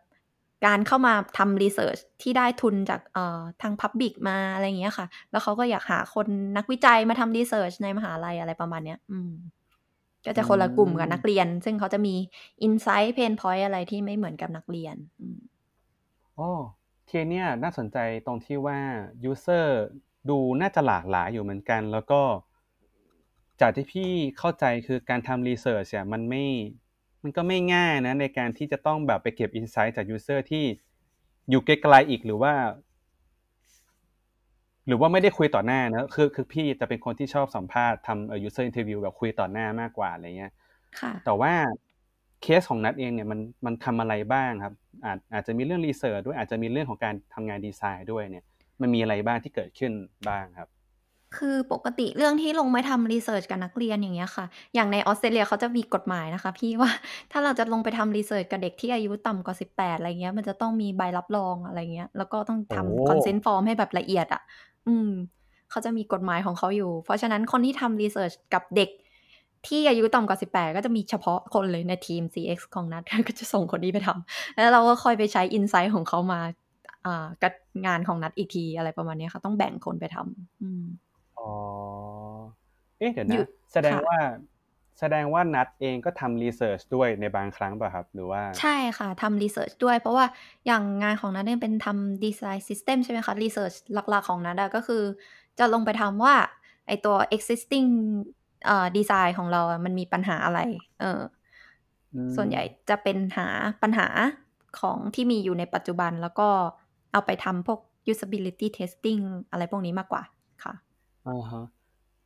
[0.66, 9.30] การเข้ามาทำ research ที่ได้ทุนจากเอ่อทาง Public มาอะไรอย่างเงี้ยค่ะ แล้วเขาก็อยากหาคนนักวิจัยมาทำ research ในมหาลัยอะไรประมาณเนี้ย อืม
[10.26, 12.14] ก็จะคนละกลุ่มกับนักเรียน ซึ่งเขาจะมี
[12.66, 15.40] insight pain point อะไรที่ไม่เหมือนกับนักเรียนอืม
[16.38, 16.50] อ๋อ
[17.08, 18.78] ทีเนี้ยน่าสนใจตรงที่ว่า
[19.30, 19.66] user
[20.28, 22.20] ดูน่าจะหลากหลายอยู่เหมือนกัน แล้วก็
[23.60, 26.44] จากที่พี่เข้าใจคือการทำรีเสิร์ชเนี่ยมันไม่
[27.22, 30.64] มันก็ไม่ง่ายนะในการที่จะต้องแบบไปเก็บอินไซต์จาก user ที่
[31.50, 32.54] อยู่ไกลๆอีกหรือว่า
[34.86, 40.52] หรือว่าไม่ได้คุยต่อหน้านะคือคือพี่จะเป็นคนที่ชอบสัมภาษณ์ทำเอ่อ user interview แบบคุยต่อหน้ามากกว่าอะไรเงี้ย
[41.00, 41.52] ค่ะแต่ว่า
[42.42, 48.44] เคสของนัดเองเนี่ยมันมันทำอะไรบ้างครับ อาจอาจจะมีเรื่องรีเสิร์ชด้วยอาจจะมีเรื่องของการทำงานดีไซน์ด้วยเนี่ย
[48.80, 49.92] มันมีอะไรบ้างที่เกิดขึ้น
[50.28, 50.68] บ้างครับ
[51.36, 56.90] คือปกติเรื่องที่ลงไปทำรีเสิร์ชกับนักเรียนอย่างเงี้ยค่ะ อย่างในออสเตรเลียเขาจะมีกฎหมายนะคะพี่ว่า
[57.32, 64.42] ถ้าเราจะลงไปทำ research กับเด็กที่อายุต่ำกว่า 18 อะไรเงี้ย มันจะต้องมีใบรับรองอะไรเงี้ย แล้วก็ต้องโอ้ทำ consent form ให้แบบละเอียดอะ
[64.88, 65.10] อืม
[65.70, 68.90] เขาจะมีกฎหมายของเขาอยู่ เพราะฉะนั้นคนที่ทำ research กับเด็ก
[69.66, 76.40] ที่อายุต่ำกว่า 18 ก็จะมีเฉพาะคนเลยในทีม CX ของนัทก็จะส่งคนนี้ไปทำแล้วเราก็ค่อยไปใช้ insight ของเขามา
[77.06, 77.52] อ่ากับ
[77.86, 80.84] งานของนัทอีกทีอะไรประมาณเนี้ยค่ะ ต้องแบ่งคนไปทำอืม
[81.40, 81.52] อ๋อ
[82.98, 84.18] เอ๊ะเดี๋ยวหยุนะดแสดงค่ะ ว่า
[84.98, 90.26] แสดงว่านัทเองก็ทำ research ด้วยในบางครั้งป่ะครับ หรือว่า ใช่ค่ะทำ research ด้วย เพราะว่า
[90.66, 93.72] อย่างงานของนัทเนี่ยเป็นทำ design system ใช่ไหมคะ research
[94.10, 95.02] หลักๆของนัทอะก็คือ
[95.58, 96.34] จะลงไปทำว่า
[96.86, 97.88] ไอ้ตัว existing
[98.66, 100.60] เอ่อดีไซน์ของเราอะมันมีปัญหาอะไร
[101.00, 101.20] เออ
[102.14, 103.48] อืมส่วนใหญ่จะเป็นหา
[103.82, 104.06] ปัญหา
[104.80, 106.48] ของที่มีอยู่ในปัจจุบันแล้วก็
[107.12, 107.80] เอาไปทำพวก
[108.12, 110.22] usability testing อะไรพวกนี้มากกว่า
[110.64, 110.74] ค่ะ
[111.26, 111.62] อ่าฮะ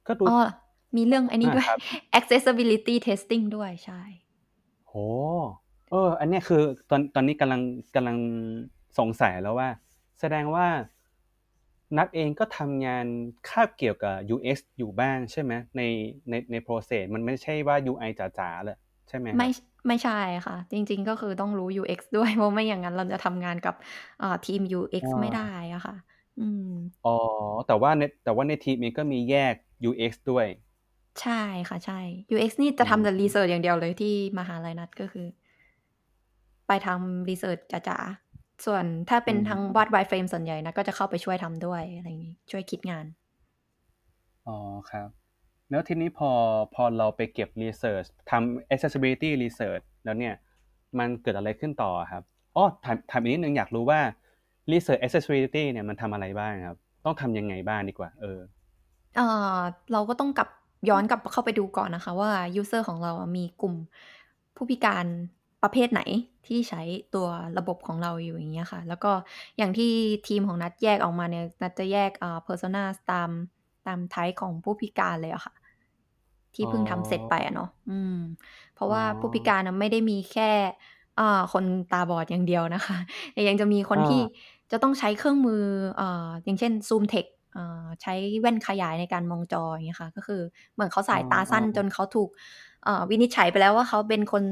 [0.06, 0.36] ก็ดูอ๋อ
[0.96, 1.78] มีเรื่องไอันนี้อ่า ด้วย ครับ
[2.18, 4.02] accessibility testing ด้วย ใช่
[4.88, 4.94] โห
[5.90, 7.60] เออ อันเนี้ยคือตอน ตอนนี้กำลัง
[7.94, 8.16] กำลัง
[8.98, 9.68] สงสัยแล้วว่า
[10.20, 10.66] แสดงว่า
[11.96, 13.06] นัดเองก็ทำงาน
[13.48, 15.82] คาบเกี่ยวกับ UX อยู่บ้างใช่ไหม ใน
[16.28, 18.78] ใน ใน process มันไม่ใช่ว่า UI จ๋า ๆ เลย
[19.08, 19.48] ใช่ไหมครับไม่
[19.86, 23.74] ไม่ใช่ค่ะ จริง ๆ ก็คือต้องรู้ UX ด้วย เพราะไม่อย่างนั้นเราจะทำงานกับ
[24.22, 25.94] อ่า ทีม UX อ่าไม่ได้อะค่ะ
[26.38, 26.70] อืม
[27.04, 27.10] อ๋อ
[27.66, 29.54] แต่ว่าในแต่ว่าในทีมเองก็มีแยก
[29.86, 30.46] UX ด้วย
[31.20, 31.32] ใช่
[31.68, 35.26] ค่ะใช่ UX นี่จะอืมทำแต่ research อย่างเดียวเลยที่มหาลัยนัทก็คือ
[36.66, 37.58] ไปทำ research
[37.88, 43.06] จ๋าๆ ส่วนถ้าเป็นทางวาด wireframe ส่วนใหญ่นะก็จะเข้าไปช่วยทำด้วยอะไรอย่างนี้ช่วยคิดงาน
[44.46, 44.56] อ๋อ
[44.90, 45.08] ครับ
[45.70, 46.30] แล้วทีนี้พอ
[46.74, 50.34] พอเราไปเก็บ research ทำ accessibility research แล้วเนี่ย
[50.98, 52.22] มันเกิดอะไรขึ้นต่อครับ
[52.56, 54.00] อ๋อถามถามอีกนิดนึงอยากรู้ว่า
[54.72, 58.40] research accessibility เนี่ยมันทำอะไรบ้างครับ ต้องทำยังไงบ้างดีกว่า เออ
[59.16, 59.58] เอ่อ
[59.92, 60.48] เราก็ต้องกลับ
[60.88, 63.74] ย้อนกลับเข้าไปดูก่อนนะคะว่า user ของเรามีกลุ่ม
[64.56, 65.06] ผู้พิการ
[65.62, 66.02] ประเภทไหน
[66.46, 66.82] ที่ใช้
[67.14, 67.26] ตัว
[67.58, 69.12] ระบบของเราอยู่อย่างเงี้ยค่ะ แล้วก็
[69.58, 69.92] อย่างที่
[70.28, 73.30] ทีมของนัดแยกออกมาเนี่ยนัดจะแยกเอ่อ persona ตาม
[73.86, 75.54] ตามไทป์ของผู้พิการเลยอะค่ะ
[76.54, 78.16] ที่เพิ่งทำเสร็จไปอะเนาะอืม
[78.74, 80.50] เพราะว่าผู้พิการนะไม่ได้มีแค่
[81.18, 82.96] อ่าคนตาบอดอย่างเดียวนะคะ
[83.32, 84.20] แต่ยังจะมีคนที่
[84.70, 85.62] จะต้องใช้เครื่องมือ
[86.00, 87.32] อ่าอย่างเช่น Zoom Text
[88.02, 90.40] ใช้แว่นขยายในการมองจออย่างเงี้ยค่ะ ก็คือ
[90.74, 92.28] เหมือนเขาสายตาสั้นจนเขาถูก
[93.10, 94.44] วินิจฉัยไปแล้วว่าเขาเป็นคน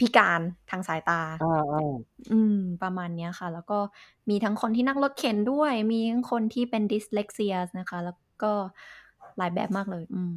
[0.00, 0.40] พิการ
[0.70, 1.20] ทางสายตา
[2.32, 3.78] อืม ประมาณเนี้ยค่ะ แล้วก็
[4.28, 8.52] มีทั้งคนที่นั่งรถเข็นด้วย มีทั้งคนที่เป็นดิสเลกเซียนะคะ แล้วก็
[9.38, 10.34] หลายแบบมากเลย อืม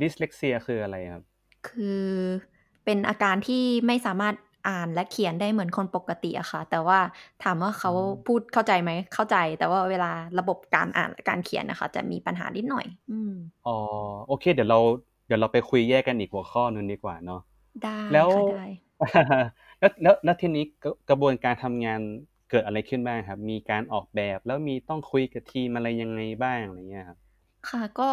[0.00, 1.24] ดิสเลกเซียคืออะไรครับ
[1.68, 2.06] คือ
[2.84, 4.34] เป็นอาการที่ไม่สามารถ
[4.68, 6.98] อ่านและเขียนได้เหมือนคนปกติอะค่ะ แต่ว่า
[7.40, 7.90] ถามว่าเขา
[8.26, 13.32] พูดเข้าใจไหมเข้าใจ แต่ว่าเวลาระบบการอ่านและการเขียนนะคะ จะมีปัญหานิดหน่อย อืม
[13.64, 13.70] อ๋อ
[14.26, 14.78] โอเค เดี๋ยวเรา
[15.26, 17.38] เดี๋ยวเราไปคุยแยกกันอีกหัวข้อนึงดีกว่าเนาะ
[17.82, 18.30] ได้แล้ว
[19.78, 20.64] แล้วแล้วแล้วทีนี้
[21.08, 22.00] กระบวนการทำงาน
[22.48, 27.18] เกิดอะไรขึ้นบ้างครับ มีการออกแบบแล้วมีต้องคุยกับทีมอะไรยังไงบ้างอะไรเงี้ยครับ
[27.68, 28.10] ค่ะก็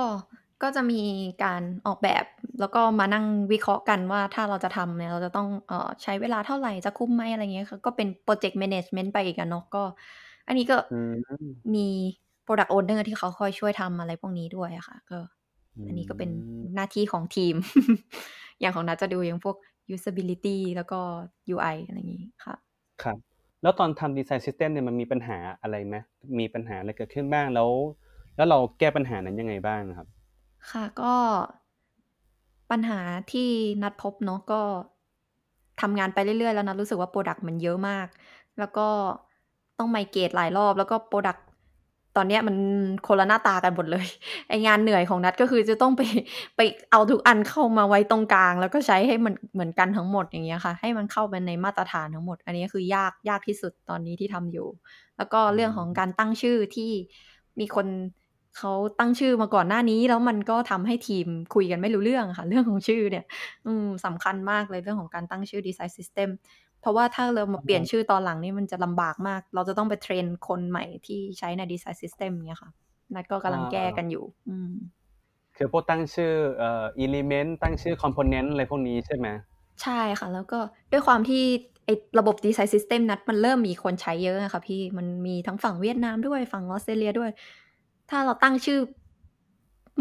[0.64, 1.02] ก็จะมี
[1.44, 2.26] การออกแบบ
[2.60, 9.84] แล้วก็มานั่งวิเคราะห์กันว่าถ้าเราจะทำเนี่ย เราจะต้องเอ่อใช้เวลาเท่าไหร่ จะคุ้มไหมอะไรเงี้ยก็เป็นโปรเจกต์แมネจเมนต์ไปอีกอะเนาะก็
[10.48, 10.78] อันนี้ก็
[11.76, 11.88] มี
[12.46, 15.20] Product Owner ที่เขาคอยช่วยทำอะไรพวกนี้ด้วยอะค่ะ ก็
[15.88, 16.30] อันนี้ก็เป็น
[16.76, 17.56] หน้าที่ของทีม
[18.60, 19.56] อย่างของนัทจะดูอย่างพวก
[19.96, 21.00] usability แล้วก็
[21.54, 22.56] UI อะไรอย่างนี้ค่ะ
[23.04, 23.18] ครับ
[23.62, 25.96] แล้วตอนทำ design system เนี่ยมันมีปัญหาอะไรไหม
[26.40, 27.70] มีปัญหาอะไรเกิดขึ้นบ้างแล้ว
[28.36, 30.08] แล้วเราแก้ปัญหานั้นยังไงบ้างครับ
[30.68, 31.14] ค่ะ ก็
[32.70, 33.00] ปัญหา
[33.32, 33.50] ที่
[33.82, 34.62] นัทพบเนาะ ก็
[35.82, 38.08] ทำงานไปเรื่อย ๆ แล้วนัทรู้สึกว่า product มันเยอะมาก
[38.60, 38.88] แล้วก็
[39.80, 41.46] ต้อง migrate หลายรอบ แล้วก็ product
[42.18, 42.56] ตอนนี้มัน
[43.08, 44.06] คนละหน้าตากันหมด เลย
[44.50, 46.02] ไอ้งานเหนื่อยของนัท ก็คือจะต้อง ไป
[46.56, 54.68] ไปเอาทุกอันเข้ามาไว้ตรงกลาง แล้วก็ใช้ให้มันเหมือนกันทั้งหมด อย่างเงี้ยค่ะ ให้มันเข้าไปในมาตรฐานทั้งหมด อันนี้คือยาก ยากที่สุดตอนนี้ที่ทำอยู่
[55.18, 56.92] แล้วก็เรื่องของการตั้งชื่อที่
[57.60, 57.88] มีคน
[58.58, 63.26] เขาตั้งชื่อมาก่อนหน้านี้ แล้วมันก็ทำให้ทีมคุยกันไม่รู้เรื่องค่ะ เรื่องของชื่อเนี่ย
[63.66, 66.30] อืมสำคัญมากเลยเรื่องของการตั้งชื่อ design system
[66.82, 72.72] เพราะว่าถ้าเรามาเปลี่ยนชื่อตอนหลังนี่มันจะลำบากมาก เราจะต้องไป train คนใหม่ที่ใช้ใน design system เนี่ยค่ะ
[73.16, 74.74] นัทก็กำลังแก้กันอยู่ อืม
[75.58, 79.28] คือพวกตั้งชื่อเอ่อ element ตั้งชื่อ component อะไรพวกนี้ใช่ไหม
[79.84, 80.60] ใช่ค่ะ แล้วก็
[80.92, 81.44] ด้วยความที่
[81.86, 87.30] ไอ้ระบบ design system นัทมันเริ่มมีคนใช้เยอะนะคะพี่มันมีทั้งฝั่งเวียดนามด้วยฝั่งออสเตรเลียด้วย
[88.10, 88.80] ถ้าเราตั้งชื่อ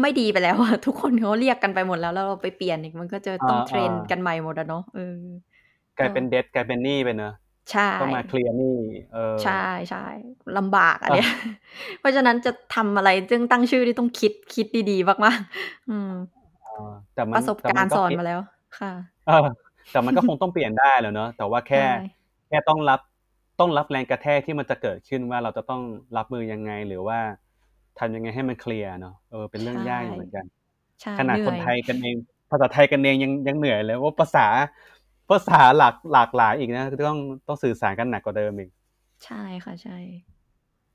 [0.01, 5.17] ไม่ดีไปแล้วอะทุกคนเขาเรียกกันไปหมดแล้วแล้วเราไปเปลี่ยนอีกมันก็จะต้อง train กันใหม่หมดอะเนาะเออ
[5.97, 7.33] กลายเป็นเดดกลายเป็นหนี้ไปเนอะ
[7.71, 8.77] ใช่ต้องมาเคลียร์หนี้
[9.13, 10.05] เออใช่ใช่
[10.57, 11.31] ลำบากอันเนี้ย
[11.99, 16.11] เพราะฉะนั้นจะทำอะไรจึงตั้งชื่อที่ต้องคิดคิดดีๆมากๆอืม
[17.13, 18.39] แต่ประสบการณ์สอนมาแล้ว
[18.79, 18.91] ค่ะ
[19.27, 19.47] เออ
[19.91, 21.83] แต่มันก็คงต้องเปลี่ยนได้แล้วเนอะแต่ว่าแค่
[22.49, 22.99] แค่ต้องรับ
[23.59, 25.81] ต้องรับแรงกระแทกที่มันจะเกิดขึ้นว่าเราจะต้อง
[26.17, 27.19] รับมือยังไงหรือว่า
[27.99, 30.45] ทำยังไงให้มันเคลียร์เนาะเออเป็นเรื่องยากเหมือนกัน
[31.19, 32.15] ขนาดคนไทยกันเอง
[32.51, 34.47] ภาษาไทยกันเองยังยังเหนื่อยเลยว่าภาษา
[35.29, 38.69] ภาษาหลากหลากหลายอีกนะต้องต้องสื่อสารกันหนักกว่าเดิมอีก
[39.25, 39.97] ใช่ค่ะใช่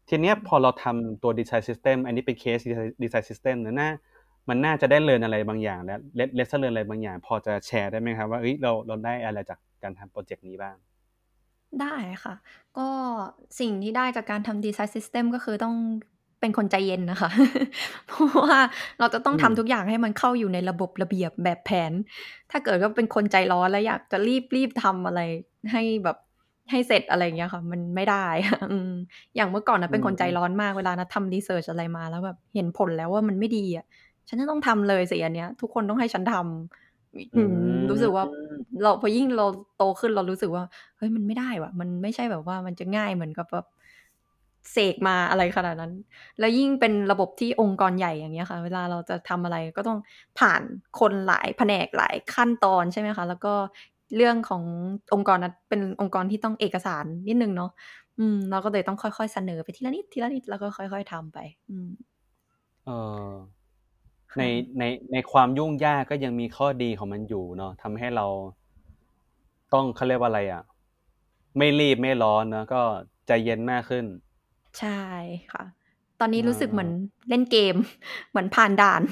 [0.09, 2.59] ทีเนี้ยพอเราทำตัว design system อันนี้เป็นเคส
[3.03, 3.91] design system เนี่ยน่า
[4.49, 5.99] มันน่าจะได้เรียนอะไรบางอย่าง แล้ว
[6.35, 10.77] lesson learned อะไรบางอย่าง พอจะแชร์ได้ไหมครับว่าเอ้ยเราเราได้อะไรจากการทำโปรเจกต์นี้บ้าง
[11.81, 11.95] ได้
[12.25, 12.35] ค่ะ
[12.79, 12.89] ก็
[13.61, 15.75] สิ่งที่ได้จากการทำ design system ก็คือต้อง
[16.45, 17.30] เป็นคนใจเย็นนะคะ
[18.09, 18.59] เพราะว่า
[18.99, 21.92] เราจะต้องทำทุกอย่างให้มันเข้าอยู่ในระบบระเบียบแบบแผน
[22.51, 25.20] ถ้าเกิดว่าเป็นคนใจร้อนแล้วอยากจะรีบรีบทำอะไร
[25.72, 26.16] ให้แบบ
[26.70, 28.26] ให้เสร็จอะไรเงี้ยค่ะ มันไม่ได้
[28.72, 28.78] อื
[29.36, 33.84] อย่างเมื่อก่อนนะเป็นคนใจร้อนมากเวลานะทำรีเสิร์ชอะไรมาแล้วแบบเห็นผลแล้วว่ามันไม่ดีอะ
[34.28, 38.24] ฉันจะต้องทำเลยสิอันเนี้ย ทุกคนต้องให้ฉันทำรู้สึกว่า
[38.82, 39.47] เราพอยิ่งเรา
[39.78, 40.64] โตขึ้นเรารู้สึกว่า
[40.97, 43.66] เฮ้ยมันไม่ได้ว่ะ มันไม่ใช่แบบว่ามันจะง่ายเหมือนกับแบบ
[44.73, 45.93] เสกมาอะไรขนาดนั้น
[46.39, 49.99] แล้วยิ่งเป็นระบบที่องค์กรใหญ่อย่างเงี้ยค่ะ เวลาเราจะทำอะไรก็ต้อง
[50.39, 50.62] ผ่าน
[51.01, 53.55] คนหลายแผนกหลายขั้นตอนใช่ไหมคะ แล้วก็
[54.17, 54.62] เรื่องของ
[55.15, 57.71] องค์กรนั้นเป็นองค์กรที่ต้องเอกสารนิดนึงเนาะ
[58.19, 61.39] อืม เราก็เลยต้องค่อยๆเสนอไปทีละนิดทีละนิดแล้วก็ค่อย ๆทำไป
[61.71, 61.91] อืม
[62.85, 63.35] เออ
[64.39, 64.43] ใน
[64.79, 68.27] ในในความยุ่งยากก็ยังมีข้อดีของมันอยู่เนาะทำให้เรา
[69.73, 70.62] ต้องเขาเรียกว่าอะไรอะ
[71.59, 72.83] ไม่รีบไม่ร้อนเนาะก็
[73.27, 74.05] ใจเย็นมากขึ้น
[74.81, 75.01] ใช่
[75.53, 75.64] ค่ะ
[76.20, 76.91] ตอนนี้รู้สึกเหมือน
[77.29, 77.77] เล่นเกม
[78.31, 79.03] เหมือนผ่านด่าน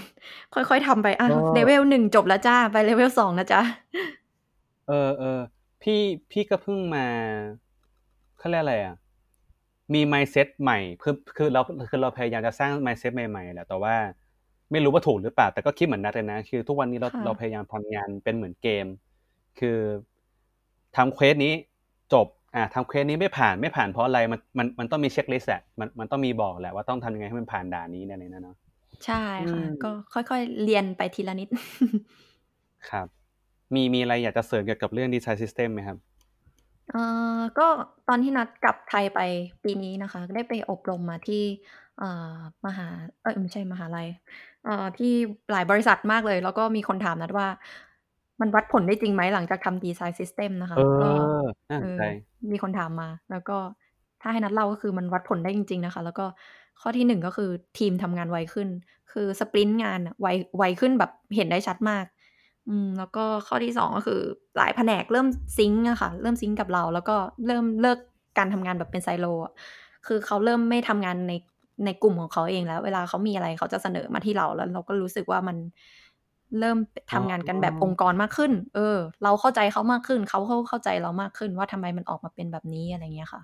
[0.54, 3.62] ค่อยๆทำไปอะเลเวลหนึ่งจบแล้วจ้า ไปเลเวลสองนะจ้า
[4.88, 5.40] เออเออ
[5.82, 6.00] พี่
[6.30, 7.06] พี่ก็เพิ่งมา
[8.38, 8.96] เขาเรียกอะไรอะ
[9.94, 11.60] มี mindset ใหม่คือคือเรา
[11.90, 13.94] คือเราพยายามจะสร้าง mindset ใหม่ๆแหละแต่ว่า
[14.70, 18.86] ไม่รู้ว่าถูกหรือเปล่า แต่ก็คิดเหมือนนัดเลยนะ คือทุกวันนี้เราเราพยายามทำงานเป็นเหมือนเกม
[19.58, 19.78] คือ
[20.96, 21.52] ทำเควสนี้
[22.12, 28.56] จบ อ่าทำ quest นี้ไม่ผ่านไม่ผ่านเพราะอะไรมันมันมันต้องมี checklist แหละมันมันต้องมีบอกแหละว่าต้องทำยังไงให้มันผ่านด่านนี้เนี่ยนะเนาะ
[29.06, 31.48] ใช่ค่ะ ก็ค่อยๆเรียนไปทีละนิด
[32.90, 33.06] ครับ
[33.74, 35.98] มีมีอะไรอยากจะเสริมเกี่ยวกับเรื่อง design system ไหมครับ
[36.90, 37.02] เอ่
[37.36, 37.66] อก็
[38.08, 39.20] ตอนที่นัทกลับไทยไป
[39.64, 41.42] ปีนี้นะคะ ได้ไปอบรมมาที่
[41.98, 42.86] เอ่อมหา
[43.22, 44.08] เอ้ยไม่ใช่มหาลัย
[44.64, 45.12] เอ่อที่
[45.52, 47.46] หลายบริษัทมากเลย แล้วก็มีคนถามนัทว่า
[48.42, 51.22] มันวัดผลได้จริงไหมหลังจากทำ design system นะคะเอก็อ
[51.70, 52.02] น่าสนใจ
[52.52, 53.56] มีคนถามมา แล้วก็
[54.22, 56.26] ถ้าให้นัทเล่าก็คือมันวัดผลได้จริง ๆ นะคะ แล้วก็
[56.80, 58.68] ข้อที่หนึ่งก็คือทีมทำงานไวขึ้น
[59.12, 60.26] คือ sprint งานไว
[60.56, 62.04] ไวขึ้นแบบเห็นได้ชัดมาก
[62.68, 64.20] อืม แล้วก็ข้อที่สองก็คือ
[64.56, 65.26] หลายแผนกเริ่ม
[65.58, 67.16] sync อะค่ะ เริ่ม sync กับเรา แล้วก็
[67.46, 67.98] เริ่มเลิก
[68.38, 69.52] การทำงานแบบเป็นไซโลอะ
[70.06, 71.32] คือเขาเริ่มไม่ทำงานใน
[71.84, 75.56] ในกลุ่มของเขาเองแล้ว เวลาเขามีอะไรเขาจะเสนอมาที่เราแล้ว เราก็รู้สึกว่ามัน
[76.58, 76.78] เริ่ม
[77.12, 83.42] ทำงานกันแบบองค์กรมากขึ้น เออ เราเข้าใจเขามากขึ้น เขาเขาเข้าใจเรามากขึ้นว่าทำไมมันออกมาเป็นแบบนี้อะไรเงี้ยค่ะ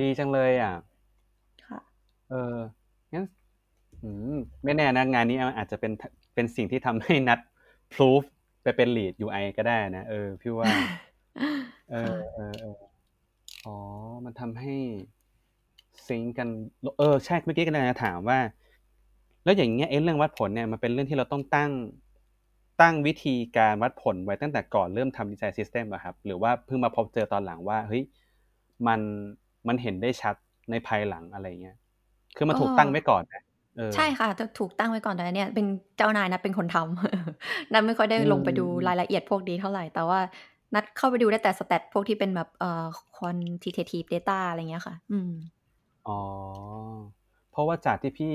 [0.00, 0.74] ดีจังเลยอะ
[1.68, 1.80] ค่ะ
[2.30, 2.56] เออ
[3.12, 3.24] งั้น
[4.64, 5.92] ไม่แน่นะงานนี้อาจจะเป็น
[6.34, 7.38] เป็นสิ่งที่ทำให้นัด
[7.92, 8.22] พลูฟ
[8.62, 10.70] ไปเป็น lead UI ก็ได้นะ เออ พี่ว่า
[11.90, 12.76] เออเออเออ
[13.66, 13.76] อ๋อ
[14.24, 14.74] มันทำให้
[16.06, 16.48] ซิงกัน
[16.98, 18.38] เออ ใช่ เมื่อกี้ก็เลยถามว่า
[19.44, 21.70] แล้วอย่างเงี้ยเอเรื่องวัดผลเนี่ยมันเป็นเรื่องที่เราต้องตั้ง
[22.80, 28.02] ตั้งวิธีการวัดผลไว้ตั้งแต่ก่อนเริ่มทำดีไซน์ซิสเต็มอะครับหรือว่าเพิ่งมาพบเจอตอนหลังว่าเฮ้ย
[28.86, 29.00] มัน
[29.68, 30.34] มันเห็นได้ชัด
[30.70, 31.76] ในภายหลังอะไรเงี้ย
[32.36, 33.42] คือมันถูกตั้งไว้ก่อนนะ
[33.94, 35.66] ใช่ค่ะจะถูกตั้งไว้ก่อนแต่เนี่ยเป็น
[35.96, 40.20] เจ้านายนัดเป็นคนทำนัดไม่ค่อยได้ลงไปดูรายละเอียดพวกนี้เท่าไหร่ แต่ว่า
[40.74, 42.86] นัดเข้าไปดูได้แต่สแตทพวกที่เป็นแบบเอ่อ
[43.16, 45.30] quantitative data อะไรเงี้ยค่ะ อืม
[46.06, 46.18] อ๋อ
[47.50, 48.34] เพราะว่าจากที่พี่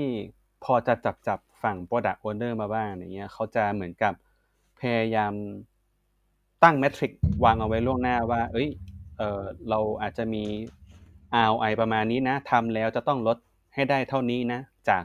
[0.64, 4.12] พอจะจับจับฝั่ง product owner มาบ้างอย่างเงี้ยเขาจะเหมือนกับ
[4.80, 5.32] พยายาม
[6.62, 7.12] ตั้งเมทริก
[7.44, 8.68] วางเอาไว้ล่วงหน้าว่า เอ้ย
[9.18, 9.40] เออ
[9.70, 10.44] เราอาจจะมี
[11.34, 13.38] ROI ประมาณนี้นะทำแล้วจะต้องลด
[13.74, 15.04] ให้ได้เท่านี้นะ จาก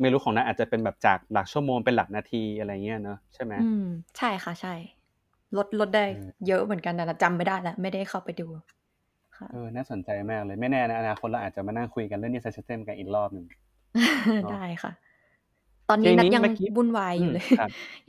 [0.00, 3.84] ไม่รู้ของนั้นอาจจะเป็นแบบจากหลักชั่วโมงเป็นหลักนาทีอะไรเงี้ยเนอะใช่ไหมอืม
[4.18, 4.74] ใช่ค่ะใช่
[5.56, 6.04] ลดลดได้
[6.48, 8.46] เยอะเหมือนกันแต่จำไม่ได้แล้วไม่ได้เข้าไปดู
[9.36, 13.46] ค่ะเออน่าสนใจมากเลยไม่แน่นะอนาคตเราอาจจะมานั่งคุยกันเรื่องนี้ system กันอีกรอบหนึ่ง
[14.52, 14.92] ได้ค่ะ
[15.88, 16.42] ตอนนี้นัดยัง
[16.76, 17.46] วุ่นวายอยู่เลย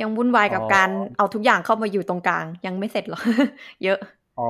[0.02, 3.22] ยังวุ่นวายกับการเอาทุกอย่างเข้ามาอยู่ตรงกลาง ยังไม่เสร็จหรอก
[3.84, 4.00] เยอะ
[4.40, 4.50] อ๋อ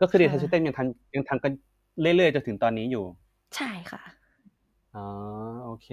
[0.00, 1.52] ก็คือ design system ยังทำ ยังทำกัน
[2.00, 3.04] เรื่อย ๆ จนถึงตอนนี้อยู่
[3.56, 4.02] ใช่ค่ะ
[4.94, 5.06] อ๋อ
[5.64, 5.88] โอเค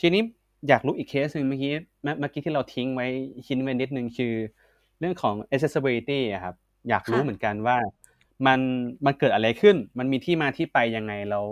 [0.00, 0.22] ทีนี้
[0.68, 1.72] อยากรู้อีกเคสหนึ่งเมื่อกี้
[2.02, 3.06] เมื่อกี้ที่เราทิ้งไว้
[3.46, 4.34] หินไว้นิดนึงคือ
[4.98, 6.54] เรื่องของ accessibility อะครับ
[6.88, 7.76] อยากรู้เหมือนกันว่า
[8.46, 8.60] มัน
[9.04, 11.46] มันเกิดอะไรขึ้น มันมีที่มาที่ไปยังไง แล้ว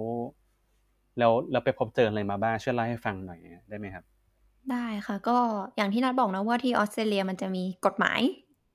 [1.19, 4.05] แล้วเราไปพบเจออะไรมาบ้างช่วยเล่าให้ฟังหน่อยได้ไหมครับ
[4.71, 5.39] ได้ค่ะ ก็
[5.77, 8.21] อย่างที่นัดบอกนะว่าที่ออสเตรเลียมันจะมีกฎหมาย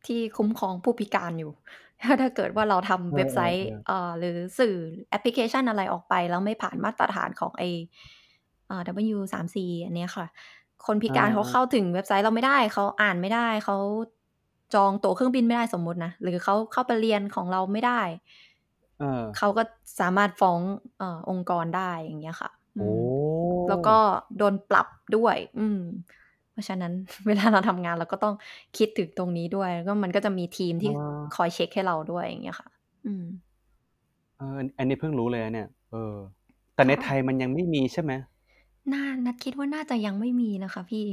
[0.07, 1.51] ที่คุ้มครองผู้พิการอยู่
[2.21, 4.75] ถ้าเกิดว่าเราทำเว็บไซต์เอ่อหรือสื่อ
[5.09, 7.63] แอปพลิเคชันอะไรออกไป แล้วไม่ผ่านมาตรฐานของไอ
[8.67, 10.25] เอ่อ W3C อันนี้ค่ะ
[10.85, 13.77] คนพิการเขาเข้าถึงเว็บไซต์เราไม่ได้ เขาอ่านไม่ได้ เขา
[14.73, 18.01] จองตั๋วเครื่องบินไม่ได้สมมุตินะ หรือเขาเข้าไปเรียนของเราไม่ได้
[19.37, 19.63] เขาก็
[19.99, 20.59] สามารถฟ้อง
[21.01, 22.51] อองค์กรได้อย่างเงี้ยค่ะ
[23.69, 23.97] แล้วก็
[24.37, 25.79] โดนปรับด้วย อืม
[26.59, 26.93] ราะฉะนั้น
[27.27, 28.35] เวลาเราทำงานเราก็ต้อง
[28.77, 30.91] คิดถึงตรงนี้ด้วย ก็มันก็จะมีทีมที่
[31.35, 32.69] คอยเช็คให้เราด้วยอย่างเงี้ยค่ะ
[33.05, 33.25] อืม
[34.37, 36.15] เอออันนี้เพิ่งรู้เลยเนี่ย เออ
[36.75, 38.11] แต่ในไทยมันยังไม่มีใช่ไหม
[38.93, 41.05] น่านัดคิดว่าน่าจะยังไม่มีนะคะพี่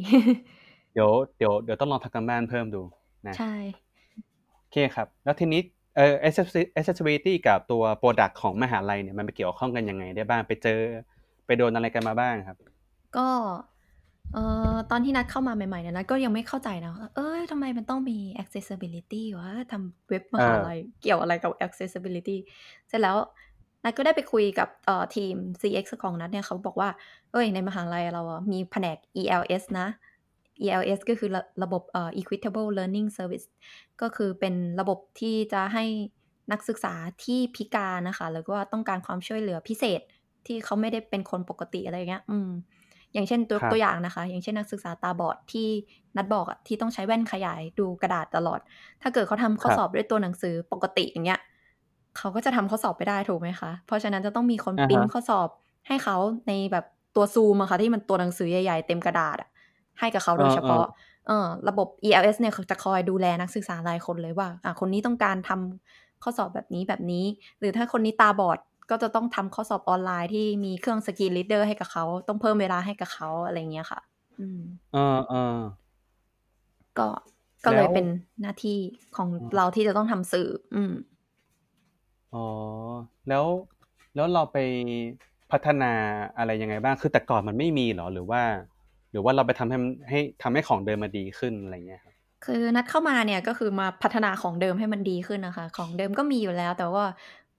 [0.95, 2.83] เดี๋ยวเดี๋ยวเดี๋ยวต้องลองทำกันบ้านเพิ่มดู
[3.27, 3.55] นะใช่
[4.61, 5.61] โอเคครับ แล้วทีนี้
[5.97, 6.15] เอ่อ
[6.79, 10.81] accessibility กับตัว product ของมหาลัยเนี่ยมันไปเกี่ยวข้องกันยังไงได้บ้างไปเจอ
[11.47, 12.57] ไปโดนอะไรกันมาบ้างครับ
[13.17, 13.29] ก็
[14.33, 14.43] เอ่
[14.75, 22.37] อตอนที่นัดเข้ามาใหม่ๆเนี่ยนัดก็ยังไม่เข้าใจนะเอ้ยทำไมมันต้องมี accessibility วะทำเว็บมหาลัยเกี่ยวอะไรกับ accessibility
[22.89, 23.17] เสร็จแล้ว
[23.85, 26.89] นัดก็ได้ไปคุยกับเอ่อทีม CX ของนัดเนี่ยเขาบอกว่า
[27.33, 29.87] เอ้ยในมหาลัยเราอะมีแผนก ELS นะ
[30.65, 33.47] ELS ก็คือระระบบเอ่อ Equitable Learning Service
[34.01, 35.85] ก็คือเป็นระบบที่จะให้
[36.53, 36.95] นักศึกษา
[37.25, 40.01] ที่พิการนะคะ หรือว่าต้องการความช่วยเหลือพิเศษ
[40.47, 42.51] ที่เขาไม่ได้เป็นคนปกติอะไรเงี้ย อืม
[43.13, 45.69] อย่างเช่นตัวตัวอย่างนะคะ อย่างเช่นนักศึกษาตาบอดที่
[46.17, 48.61] นัดบอกอะที่ต้องใช้แว่นขยายดูกระดาษตลอด
[49.03, 51.41] ถ้าเกิดเขาทำข้อสอบด้วยตัวหนังสือปกติอย่างเงี้ย
[52.19, 55.49] เขาก็จะทำข้อสอบไปได้ถูกไหมคะ เพราะฉะนั้นจะต้องมีคนปริ้นข้อสอบ
[55.87, 56.17] ให้เขา
[56.49, 56.85] ในแบบ
[57.17, 59.51] ตัวซูมอะค่ะที่มันตัวหนังสือใหญ่ๆเต็มกระดาษอะ
[60.01, 60.85] ให้กับเขาโดยเฉพาะ
[61.27, 67.25] เออระบบ ELS เนี่ยจะคอยดูแลนักศึกษารายคนเลยว่าอะคนนี้ต้องการทำข้อสอบแบบนี้แบบนี้
[67.59, 68.59] หรือถ้าคนนี้ตาบอด
[68.91, 74.01] ก็จะต้องทำข้อสอบออนไลน์ที่มีเครื่อง screen reader ให้กับเขา ต้องเพิ่มเวลาให้กับเขาอะไรเงี้ยค่ะ
[74.41, 74.61] อืม
[74.93, 75.57] เออเออ
[76.99, 77.09] ก็
[77.65, 78.07] ก็เลแล้ยวเป็น
[78.41, 78.79] หน้าที่
[79.17, 80.93] ของอืมเราที่จะต้องทำสื่อ อืม
[82.35, 82.47] อ๋อ
[83.29, 83.45] แล้ว
[84.15, 84.57] แล้วเราไป
[85.51, 85.93] พัฒนา
[86.39, 88.43] อะไรยังไงบ้างคือแต่ก่อนมันไม่มีเหรอหรือว่า
[89.11, 97.05] หรือว่าเราไปทำให้มันให้ทำให้ของเดิมมาดีขึ้นอะไรเงี้ยครับคือนัดเข้ามาเนี่ยก็คือมาพัฒนาของเดิมให้มันดีขึ้นนะคะ ของเดิมก็มีอยู่แล้ว แต่ว่า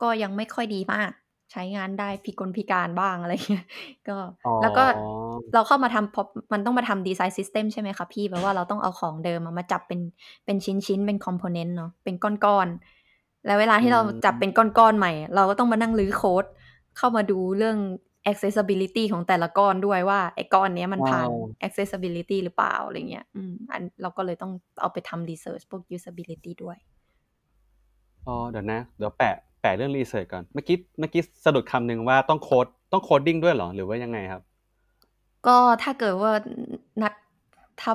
[0.02, 1.10] ก็ยังไม่ค่อยดีมาก
[1.52, 3.66] ใช้งานได้พิกลพิการบ้างอะไรเงี้ย
[4.08, 4.84] ก็อ๋อแล้วก็
[5.54, 6.24] เราเข้ามาทำพอ
[6.54, 10.00] มันต้องมาทำดีไซน์ซิสเต็มใช่ไหมคะพี่แปลว่าเราต้องเอาของเดิมอะมาจับเป็น
[10.46, 16.46] เป็นชิ้นชิ้นๆเป็นคอมโพเนนต์เนาะเป็นก้อนๆแล้วเวลาที่เราจับเป็นก้อนๆใหม่ เราก็ต้องมานั่งรื้อโค้ด
[16.98, 17.78] เข้ามาดูเรื่อง
[18.32, 24.52] accessibility ของแต่ละก้อนด้วยว่าไอ้ก้อนเนี้ยมันผ่านอ๋อ accessibility หรือเปล่าอะไรเงี้ยอืมอันเราก็เลยต้อง
[24.82, 26.78] เอาไปทำ research พวก usability ด้วย
[28.28, 34.42] อ๋อเดี๋ยวนะ เดี๋ยวแปะแปะเรื่อง research ก่อน เมื่อกี้เมื่อกี้สะดุดคำหนึ่งว่าต้องโค้ดต้อง coding ด้วยเหรอ หรือว่ายังไงครับ
[35.48, 36.32] ก็ถ้าเกิดว่า
[37.02, 37.14] นัด
[37.84, 37.86] ท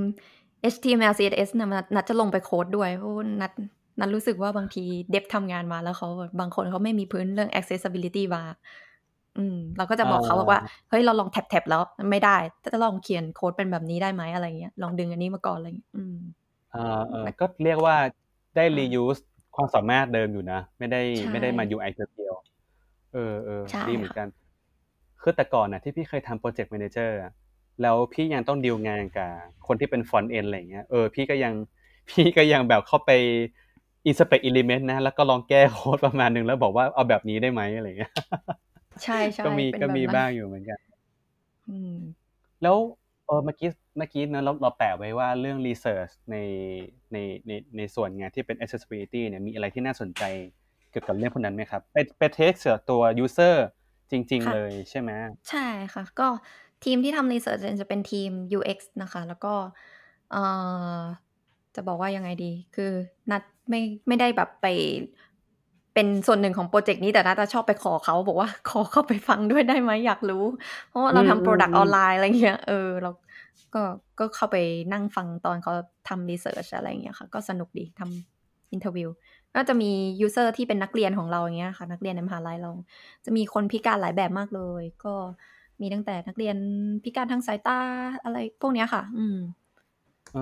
[0.00, 3.52] ำ HTML CSS นะนัดนัดจะลงไปโค้ดด้วยเพราะว่านัด
[4.00, 8.42] นัดรู้สึกว่าบางที dev ทำงานมาแล้วเขาแบบบางคนเขาไม่มีพื้นเรื่อง accessibility มา
[9.38, 16.16] อืมเราก็จะบอกเขาบอกว่าเฮ้ยเราลอง tab ๆแล้วไม่ได้จะลองเขียนโค้ดเป็นแบบนี้ได้ไหมอะไรเงี้ยลองดึงอันนี้มาก่อนอะไรเงี้ยอืม
[16.74, 17.96] อ่าเออก็เรียกว่า
[18.56, 19.20] ได้อ่า reuse
[19.56, 24.28] ความสามารถเดิมอยู่นะ ไม่ได้ใช่ไม่ได้มา UI เพียวๆเออเออใช่ดีเหมือนค่ะกัน
[25.22, 27.16] คือแต่ก่อนนะที่พี่เคยทำโปรเจกต์ a ม a นเจอร์
[27.82, 29.30] แล้วพี่ยังต้องดีลงานกับ
[29.66, 31.54] คนที่เป็นฟอนต์เอนอะไรอย่างเงี้ยเออพี่ก็ยัง
[32.10, 33.10] พี่ก็ยังแบบเข้าไป
[34.08, 38.12] inspect element นะ แล้วก็ลองแก้โค้ดประมาณหนึงแล้วบอกว่าเอาแบบนี้ได้ไหมอะไรอย่างเงี้ย
[39.04, 40.78] ใช่ใช่ก็มีเป็นก็แบบมีนั้นบ้างอยู่เหมือนกัน
[41.68, 41.94] อืม
[42.62, 42.76] แล้ว
[43.26, 46.36] เออเมื่อกี้เมื่อกี้เนอะเราเราแปะไว้ว่าเรื่อง research ใน
[47.12, 50.22] ในในในส่วนงานที่เป็น accessibility เนี่ยมีอะไรที่น่าสนใจ
[50.90, 53.56] เกี่ยวกับเรื่องพวกนั้นไหมครับ ไปไปเทคเสือตัว user
[54.10, 55.10] จริงค่ะๆเลยใช่ไหม
[55.50, 56.28] ใช่ค่ะ ก็
[56.84, 59.54] ทีมที่ทำ research จะเป็นทีม UX นะคะ แล้วก็
[60.30, 61.02] เอ่อ
[61.74, 62.92] จะบอกว่ายังไงดี คือ
[63.30, 64.66] นัดไม่ไม่ได้แบบไป
[65.98, 70.44] เป็นส่วนหนึ่งของโปรเจกต์นี้แต่นัดจะชอบไปขอเขาบอกว่าขอเข้าไปฟังด้วยได้ไหมอยากรู้
[70.88, 73.10] เพราะว่าเราอืมทำ product อืมออนไลน์อะไรเงี้ยเออเรา
[73.74, 73.82] ก็
[74.18, 74.56] ก็เข้าไป
[74.92, 75.72] นั่งฟังตอนเขา
[76.08, 79.08] ทำ research อะไรเงี้ยค่ะ ก็สนุกดีทำ interview
[79.54, 79.90] ก็จะมี
[80.26, 82.70] user ที่เป็นนักเรียนของเราอย่างเงี้ยค่ะ นักเรียนในมหาลัยเรา
[83.24, 85.14] จะมีคนพิการหลายแบบมากเลย ก็
[85.80, 86.56] มีตั้งแต่นักเรียน
[87.04, 87.80] พิการทางสายตา
[88.24, 89.57] อะไรพวกเนี้ยค่ะ อืมเออ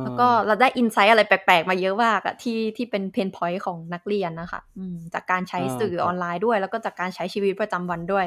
[0.03, 8.27] แล้วก็เราได้ insight อะไรแปลกๆ มาเยอะมากอะที่ที่เป็น pain point ของนักเรียนนะคะอืมจากการใช้สื่อออนไลน์ด้วย แล้วก็จากการใช้ชีวิตประจำวันด้วย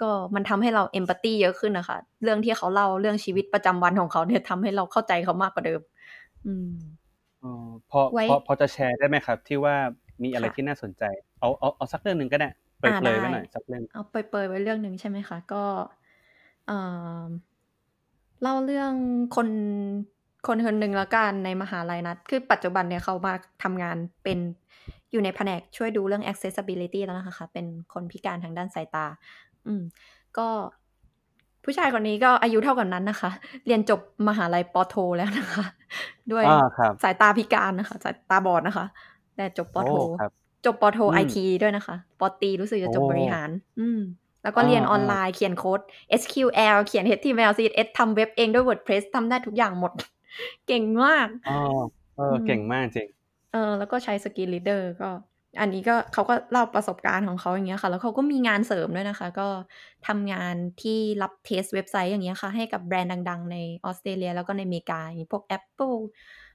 [0.00, 5.80] ก็มันทำให้เราเอมพัตตีเยอะขึ้นนะคะ เรื่องที่เขาเล่าเรื่องชีวิตประจำวันของเขาเนี่ยทำให้เราเข้าใจเขามากกว่าเดิม
[6.46, 6.70] อืม
[7.40, 9.74] เออพอไว้พอพอจะแชร์ได้ไหมครับ ที่ว่า
[10.22, 11.02] มีอะไรค่ะที่น่าสนใจ
[11.40, 12.48] เอาเอาเอาสักเรื่องหนึ่งก็ได้
[12.80, 15.64] เปรอ่ายได้ๆไว้หน่อยสักเรื่องเอาเปรยๆไว้เรื่องหนึ่งใช่ไหมคะก็
[16.66, 16.78] เอ่
[17.24, 17.28] อ
[18.42, 18.92] เล่าเรื่อง
[19.36, 19.48] คน
[20.46, 24.38] คนคนหนึ่งละกันในมหาลัยนัด คือปัจจุบันเนี่ยเขามาทำงานเป็น
[25.12, 29.06] อยู่ในแผนกช่วยดูเรื่อง accessibility แล้วนะคะ เป็นคนพิการทางด้านสายตา
[29.66, 29.82] อืม
[30.38, 30.48] ก็
[31.64, 33.30] ผู้ชายคนนี้ก็อายุเท่ากันนั้นนะคะ
[33.66, 35.64] เรียนจบมหาลัยปอโทแล้วนะคะ
[36.32, 38.86] ด้วยอ่าครับสายตาพิการนะคะ สายตาบอดนะคะ
[39.36, 40.30] แต่จบปอโทโอ้ครับ
[40.64, 44.00] จบปอโทอืมไอทีด้วยนะคะปอตรีรู้สึกจะจบโอ้บริหาร อืม
[44.42, 45.80] แล้วก็อ่าเรียนออนอ่าไลน์เขียนโค้ด
[46.20, 49.92] SQL เขียน HTML CSS ทำเว็บเองด้วย WordPress ทำได้ทุกอย่างหมด
[50.66, 51.52] เก่งมากอ๋อ
[52.14, 53.08] เอออมเก่งมากจริง
[53.52, 55.10] เออ แล้วก็ใช้ screen reader ก็
[55.60, 59.48] อันนี้ก็เขาก็เล่าประสบการณ์ของเขาอย่างเงี้ยค่ะ แล้วเขาก็มีงานเสริมด้วยนะคะ ก็
[60.08, 65.96] ทำงานที่รับ test เว็บไซต์อย่างเงี้ยค่ะ ให้กับแบรนด์ดัง ๆ ในออสเตรเลีย แล้วก็ในอเมริกาอย่างพวก Apple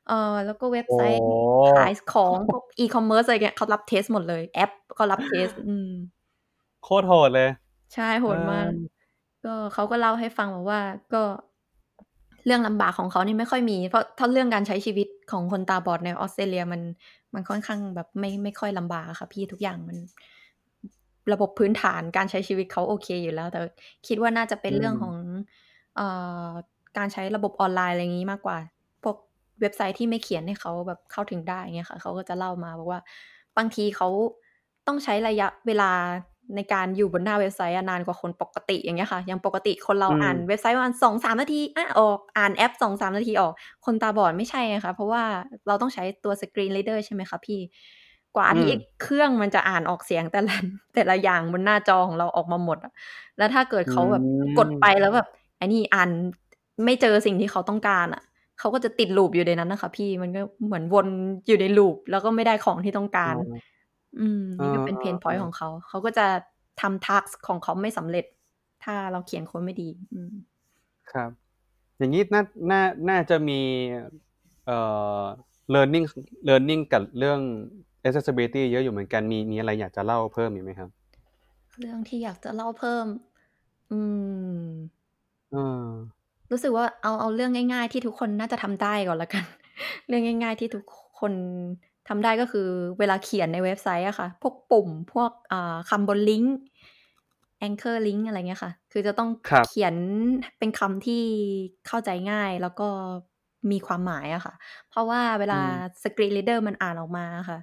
[0.08, 1.36] เอ่อแล้วก็เว็บไซต์โอ้
[1.72, 5.90] ขายของพวกอีคอมเมิร์ซอะไรเงี้ยเขารับ test หมดเลยแอปก็รับ test อืม
[6.84, 7.50] โคตรโหดเลย
[7.94, 8.86] ใช่โหดมากเออ
[9.44, 11.18] ก็เขาก็เล่าให้ฟังบอกว่าก็
[12.46, 16.82] เรื่องลำบากของเขานี่ไม่ค่อยมี เพราะถ้าเรื่องการใช้ชีวิตของคนตาบอดในออสเตรเลียมัน
[17.34, 19.98] มันค่อนข้างแบบไม่ไม่ค่อยลำบากอะค่ะ พี่ทุกอย่างมัน
[21.34, 23.60] ระบบพื้นฐานการใช้ชีวิตเขาโอเคอยู่แล้ว แต่
[24.08, 25.16] คิดว่าน่าจะเป็นอืมเรื่องของ
[25.96, 26.08] เอ่
[26.46, 26.48] อ
[26.98, 28.58] การใช้ระบบออนไลน์อะไรอย่างนี้มากกว่า
[29.04, 29.16] พวก
[29.62, 33.02] เว็บไซต์ที่ไม่เขียนให้เขาแบบเข้าถึงได้เงี้ยค่ะเขาก็จะเล่ามาบอกว่า
[33.58, 34.08] บางทีเขา
[34.88, 35.92] ต้องใช้ระยะเวลา
[36.56, 43.54] ในการอยู่บนหน้าเว็บไซต์อะนานกว่าคนปกติอย่างเงี้ยค่ะอย่างปกติคนเราอืมอ่านเว็บไซต์ประมาณสองสามนาทีอะออกอ่านแอปสองสามนาทีออก
[43.86, 45.24] คนตาบอดไม่ใช่นะคะเพราะว่า
[45.68, 47.60] เราต้องใช้ตัวสกรีน r ร a เดอร์ใช่ไหมคะพี่
[48.36, 48.72] กว่าที่อืม
[49.02, 50.56] เครื่องมันจะอ่านออกเสียงแต่ละ
[50.96, 52.92] แต่ละอย่างบนหน้าจอของเราออกมาหมดอะ
[53.38, 54.26] แล้วถ้าเกิดเขาแบบอื
[54.56, 55.28] มกดไปแล้วแบบ
[55.58, 56.10] ไอ้นี่อ่าน
[56.86, 58.22] ไม่เจอสิ่งที่เขาต้องการอะ
[58.60, 61.08] เขาก็จะติดลูปอยู่ในนั้นนะคะ พี่มันก็เหมือนวน
[61.48, 63.36] อยู่ใน loop แล้วก็ไม่ได้ของที่ต้องการ
[64.18, 66.28] อ๋ออืม นี่ก็เป็นอ่าเพนพอยต์อ่าของเขา เขาก็จะ
[66.82, 68.26] ทำ task ของเขาไม่สำเร็จ
[68.84, 70.34] ถ้าเราเขียนโค้ดไม่ดี อืม
[71.12, 71.30] ครับ
[71.98, 73.60] อย่างนี้น่าน่าน่าจะมี
[74.66, 74.78] เอ่
[75.22, 75.24] อ
[75.74, 76.06] learning
[76.48, 77.40] learning กับเรื่อง
[78.06, 80.90] accessibility เยอะอยู่เหมือนกัน มีมีอะไรอยากจะเล่าเพิ่มอีกไหมครับ
[81.80, 83.06] เรื่องที่อยากจะเล่าเพิ่ม
[83.92, 84.00] อื
[84.66, 84.68] ม
[85.52, 85.92] เออ
[86.52, 89.44] รู้สึกว่าเอาเอาเรื่องง่าย ๆ ที่ทุกคนน่าจะทำได้ก่อนละกัน
[90.08, 90.86] เรื่องง่าย ๆ ที่ทุก
[91.20, 91.34] คน
[92.08, 92.68] ทำได้ก็คือ
[93.00, 96.56] เวลาเขียนในเว็บไซต์อะค่ะ พวกปุ่มพวกอ่าคำบนลิงก์
[97.68, 99.96] anchor link อะไรเงี้ยค่ะ คือจะต้องครับเขียน
[100.60, 101.24] เป็นคำที่
[101.88, 102.88] เข้าใจง่ายแล้วก็
[103.72, 104.54] มีความหมายอะค่ะ
[104.90, 105.72] เพราะว่าเวลาอืม
[106.04, 107.60] screen reader มันอ่านออกมาค่ะ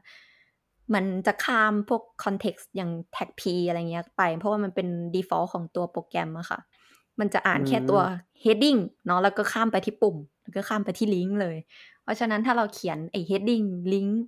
[0.94, 6.58] มันจะข้ามพวก context อย่าง tag p อะไรเงี้ยไป เพราะว่ามันเป็น default ของตัวโปรแกรมอะค่ะ
[7.20, 8.00] มันจะอ่านแค่ตัว
[8.44, 11.56] heading เนาะแล้วก็ข้ามไปที่ปุ่ม แล้วก็ข้ามไปที่ลิงก์เลย
[11.97, 14.20] เพ ราะฉะนั้นถ้าเราเขียนไอ้ heading ลิงก์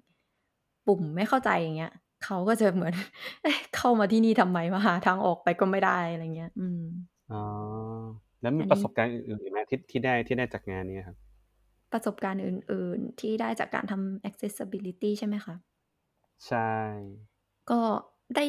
[0.87, 1.93] ปุ่มไม่เข้าใจอย่างเงี้ย
[2.25, 2.95] เขาก็จะเหมือน
[3.43, 6.81] เอ๊ะเข้ามาที่นี่ทำไมมาหาทางออกไปก็ไม่ได้อะไรเงี้ย อืม
[7.31, 7.43] อ๋อ
[8.43, 11.17] แล้วมีอันนี้ประสบการณ์อื่นๆอีกไหมที่ที่ได้ที่ได้จากงานนี้ครับ
[11.93, 15.55] ประสบการณ์อื่น ๆ ที่ได้จากการทำ accessibility ใช่ไหมคะ
[16.45, 17.21] ใช่
[17.71, 17.81] ก็
[18.37, 18.45] ได้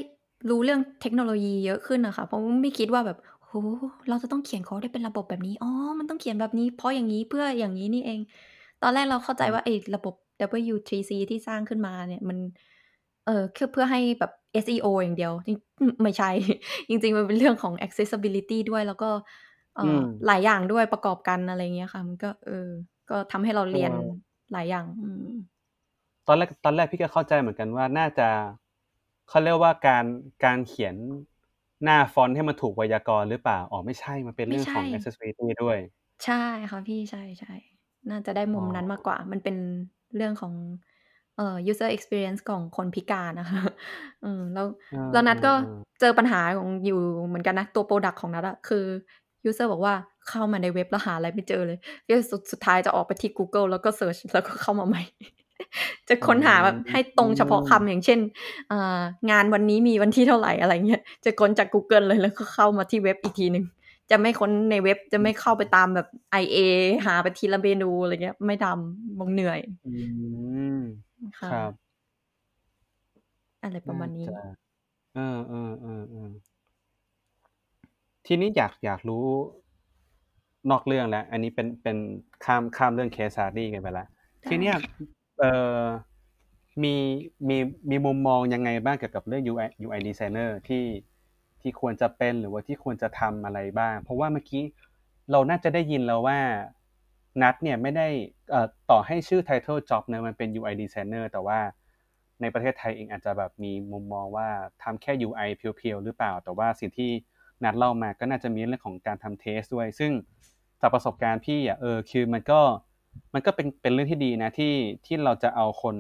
[0.50, 3.56] รู้เรื่องเทคโนโลยีเยอะขึ้นน่ะค่ะเพราะไม่คิดว่าแบบโอ้โฮ
[4.10, 5.70] เราจะต้องเขียนโคดได้เป็นระบบแบบนี้ อ๋อ
[6.00, 8.20] มันต้องเขียนแบบนี้ เพราะอย่างงี้เพื่ออย่างงี้นี่เอง
[8.82, 12.38] ตอนแรกเราเข้าใจอืมว่าไอ้ระบบ W3C ที่สร้างขึ้นมาเนี่ยมัน
[13.26, 16.30] เอ่อคือเพื่อให้แบบ SEO อย่างเดียวจริงอืมไม่ใช่
[16.90, 19.10] จริง ๆ มันเป็นเรื่องของ accessibility ด้วยแล้วก็
[19.76, 22.68] เอ่อือมหลายอย่างด้วยประกอบกันอะไรเงี้ยค่ะ มันก็ เออ
[23.10, 24.22] ก็ทำให้เราเอเรียนอ
[24.52, 25.36] หลายอย่างอืม
[26.28, 28.28] ตอนแรกตอนแรกพี่ก็เข้าใจเหมือนกันว่าน่าจะ
[29.30, 30.06] เขาเรียกว่าการ
[30.44, 30.96] การเขียน
[31.84, 35.78] หน้าฟอนต์ให้มันถูกไวยากรณ์หรือเปล่า อ๋อไม่ใช่ มันเป็นไม่เรื่องใชของ่ accessibility ด้วย
[36.24, 37.71] ใช่ค่ะพี่ใช่ๆ
[38.10, 39.56] น่าจะได้อ๋มุอมนั้นมากกว่า มันเป็น
[40.16, 40.54] เรื่องของ
[41.36, 43.62] เอ่อ user experience ของคนพิการอะค่ะ
[44.24, 48.86] อืมแล้วเออแล้วนัดก็ๆๆเจอปัญหาของอยู่เหมือนกันนะ ตัวพรอดักต์ของนัดอะคือ
[49.46, 49.94] user บอกว่า
[50.30, 51.78] เข้ามาในเว็บแล้วหาอะไรไม่เจอเลย
[52.08, 55.04] ก็สุดสุดท้ายจะออกไปที่กูเกิลแล้วก็ search แล้วก็เข้ามาใหม่
[56.10, 58.20] จะอืค้นหาแบบให้ตรงเฉพาะคำมอย่างเช่น
[58.72, 63.66] อ่างานวันนี้มีวันที่เท่าไรอะไรเงี้ย จะค้นจากกูเกิลเลยแล้วก็เข้ามาที่เว็บอีกทีหนึ่ง
[64.12, 66.08] จะไม่ค้นในเว็บจะไม่เข้าไปตามแบบ
[66.42, 66.58] IA
[67.06, 69.94] หาไปทีละเมนูอะไรเงี้ย ไม่ทำมันเหนื่อยอื
[70.76, 70.80] ม
[71.40, 71.72] ค่ะครับ
[73.64, 74.34] อะไรประน่ามาณนี้จะ
[75.16, 75.20] เอ
[75.54, 79.26] อๆๆๆทีนี้อยากอยากรู้
[80.72, 81.98] นอกเรื่องแล้ว อันนี้เป็นเป็น
[82.46, 84.08] ข้ามข้ามเรื่อง case study กันไปแล้ว
[84.42, 84.82] ได้ทีเนี้ยค่ะ
[85.40, 85.52] เอ่
[85.82, 85.84] อ
[86.84, 86.96] มี
[87.50, 87.58] มี
[87.90, 90.84] มีมุมมองยังไงบ้างเกี่ยวกับเรื่อง UI UI designer ที่
[91.64, 94.64] ที่ควรจะเป็นหรือว่าที่ควรจะทำอะไรบ้าง เพราะว่าเมื่อกี้
[95.32, 96.40] เราน่าจะได้ยินแล้วว่า
[97.42, 98.08] นัดเนี่ยไม่ได้
[98.90, 101.60] ต่อให้ชื่อ title job นะมันเป็น UI designer แต่ว่า
[102.42, 104.48] ในประเทศไทยเองอาจจะแบบมีมุมมองว่า
[104.84, 107.12] ทำแค่ UI เพียวๆหรือเปล่า แต่ว่าสิ่งที่
[107.64, 110.12] นัดเล่ามาก็น่าจะมีเรื่องของการทำ test ด้วย ซึ่ง
[110.82, 112.62] จากประสบการณ์พี่อะเออคือมันก็
[113.34, 114.74] มันก็เป็นเป็นเรื่องที่ดีนะที่
[115.06, 115.96] ที่เราจะเอาคน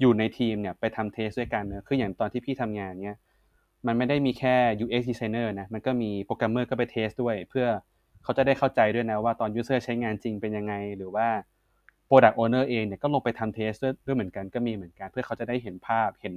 [0.00, 3.18] อยู่ในทีมเนี่ยไปทำ test ด้วยกันเนอะคืออย่างตอนที่พี่ทำงานเนี้ย
[3.86, 7.66] มันไม่ได้มีแค่ UX designer นะ มันก็มีโปรแกรมเมอร์ก็ไป test ด้วย เพื่อ
[8.22, 11.28] เขาจะได้เข้าใจด้วยนะว่าตอน user ใช้งานจริงเป็นยังไง หรือว่า
[12.08, 16.34] product owner เองเนี่ยก็ลงไปทำเทสด้วยด้วยเหมือนกันก็มีเหมือนกัน เพื่อเขาจะได้เห็นภาพเห็น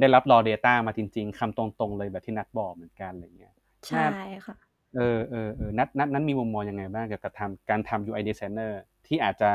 [0.00, 3.54] ได้รับ raw data มาจริง ๆคำตรงๆเลยแบบที่นัดบอกเหมือนกันอะไรเงี้ย
[3.88, 4.04] ใช่
[4.46, 4.54] ค่ะ
[4.96, 8.72] เออเออเออนัดนัดนัดมีมุมมองยังไงบ้างเกี่ยวกับทำการทำ UI designer
[9.06, 9.50] ที่อาจจะ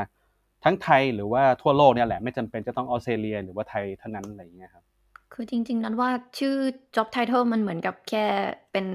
[0.64, 4.84] ทั้งไทยหรือว่าทั่วโลกเนี่ยแหละ ไม่จำเป็นจะต้องออสเตรเลีย หรือว่าไทยเท่านั้นอะไรเงี้ยครับ
[5.32, 6.54] คือจริง ๆ นั้นว่าชื่อ
[6.94, 8.26] job title มันเหมือนกับแค่
[8.72, 8.86] เป็น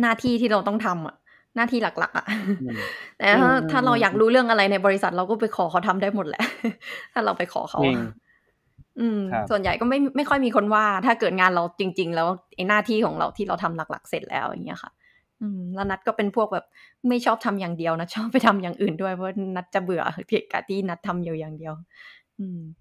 [0.00, 1.16] หน้าที่ที่เราต้องทำอะ
[1.56, 2.26] หน้าที่หลัก ๆอะ
[2.60, 2.78] อืม
[3.18, 6.42] แต่อืถ้ามถ้าเราอยากๆๆรู้เรื่องอะไรในบริษัทเราก็ไปขอเขาทำได้หมดแหละ
[7.12, 7.98] ถ้าเราไปขอเขาจริอะง
[9.00, 14.92] อืมครับส่วนใหญ่ก็ไม่ไม่ค่อยมีคนว่า ถ้าเกิดงานเราจริง ๆ แล้วไอ้หน้าที่ของเราที่เราทำหลัก ๆ เสร็จแล้วอย่างเงี้ยค่ะ
[15.40, 16.64] อืม แล้วนัดก็เป็นพวกแบบ
[17.08, 22.21] ไม่ชอบทำอย่างเดียวนะชอบไปทำอย่างอื่นด้วยเพราะนัดจะเบื่อเพียกับที่นัดทำอยู่อย่างเดียวอืม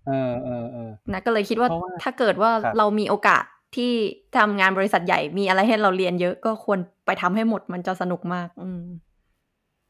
[0.07, 3.43] เออเออเออนัดก็เลยคิดว่าเพราะว่าถ้าเกิดว่าครับเรามีโอกาส
[3.75, 3.91] ที่
[4.37, 8.83] ทำงานบริษัทใหญ่มีอะไรให้เราเรียนเยอะก็ควรไปทำให้หมดมันจะสนุกมาก อืม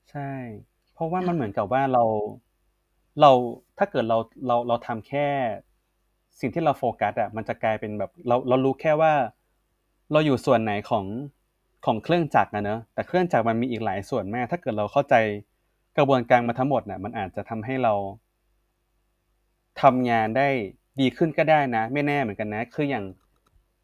[0.10, 0.32] ใช่
[0.94, 2.04] เพราะว่ามันค่ะเหมือนกับว่าเรา
[3.22, 3.32] เรา
[3.78, 5.28] ถ้าเกิดเราเราเราทำแค่
[6.40, 9.14] สิ่งที่เราโฟกัสอะมันจะกลายเป็นแบบ เราเรารู้แค่ว่า
[10.12, 11.06] เราอยู่ส่วนไหนของ
[11.86, 15.16] ของเครื่องจักรนะเนอะแต่เครื่องจักรมันมีอีกหลายส่วนมาก ถ้าเกิดเราเข้าใจ
[15.98, 17.94] กระบวนการมาทั้งหมดน่ะ มันอาจจะทำให้เรา
[19.82, 20.48] ทำงานได้
[21.00, 23.06] ดีขึ้นก็ได้นะ ไม่แน่เหมือนกันนะ คืออย่าง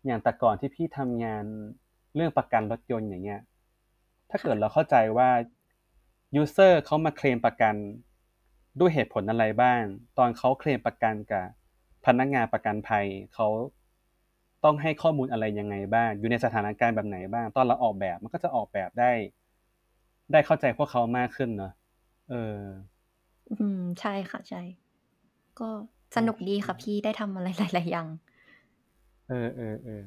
[0.06, 1.44] อย่างแต่ก่อนที่พี่ทำงาน
[2.16, 3.42] เรื่องประกันรถยนต์อย่างเงี้ย
[4.30, 5.30] ถ้าเกิดเราเข้าใจว่า
[6.36, 7.76] ยูเซอร์เขามาเคลมประกัน
[8.80, 9.82] ด้วยเหตุผลอะไรบ้าง
[10.18, 11.46] ตอนเขาเคลมประกันกับ
[12.06, 13.48] พนักงานประกันภัยเขา
[14.64, 19.12] ต้องให้ข้อมูลอะไรยังไงบ้าง อยู่ในสถานการณ์แบบไหนบ้าง ตอนเราออกแบบมันก็จะออกแบบได้
[20.32, 21.72] ได้เข้าใจพวกเขามากขึ้นเนาะ
[22.30, 22.58] เออ
[23.50, 24.62] อืม ใช่ค่ะ ใช่
[25.60, 25.70] ก็
[26.16, 28.08] สนุกดีค่ะพี่ได้ทำอะไรหลายๆอย่าง
[29.30, 30.02] เออเออเออ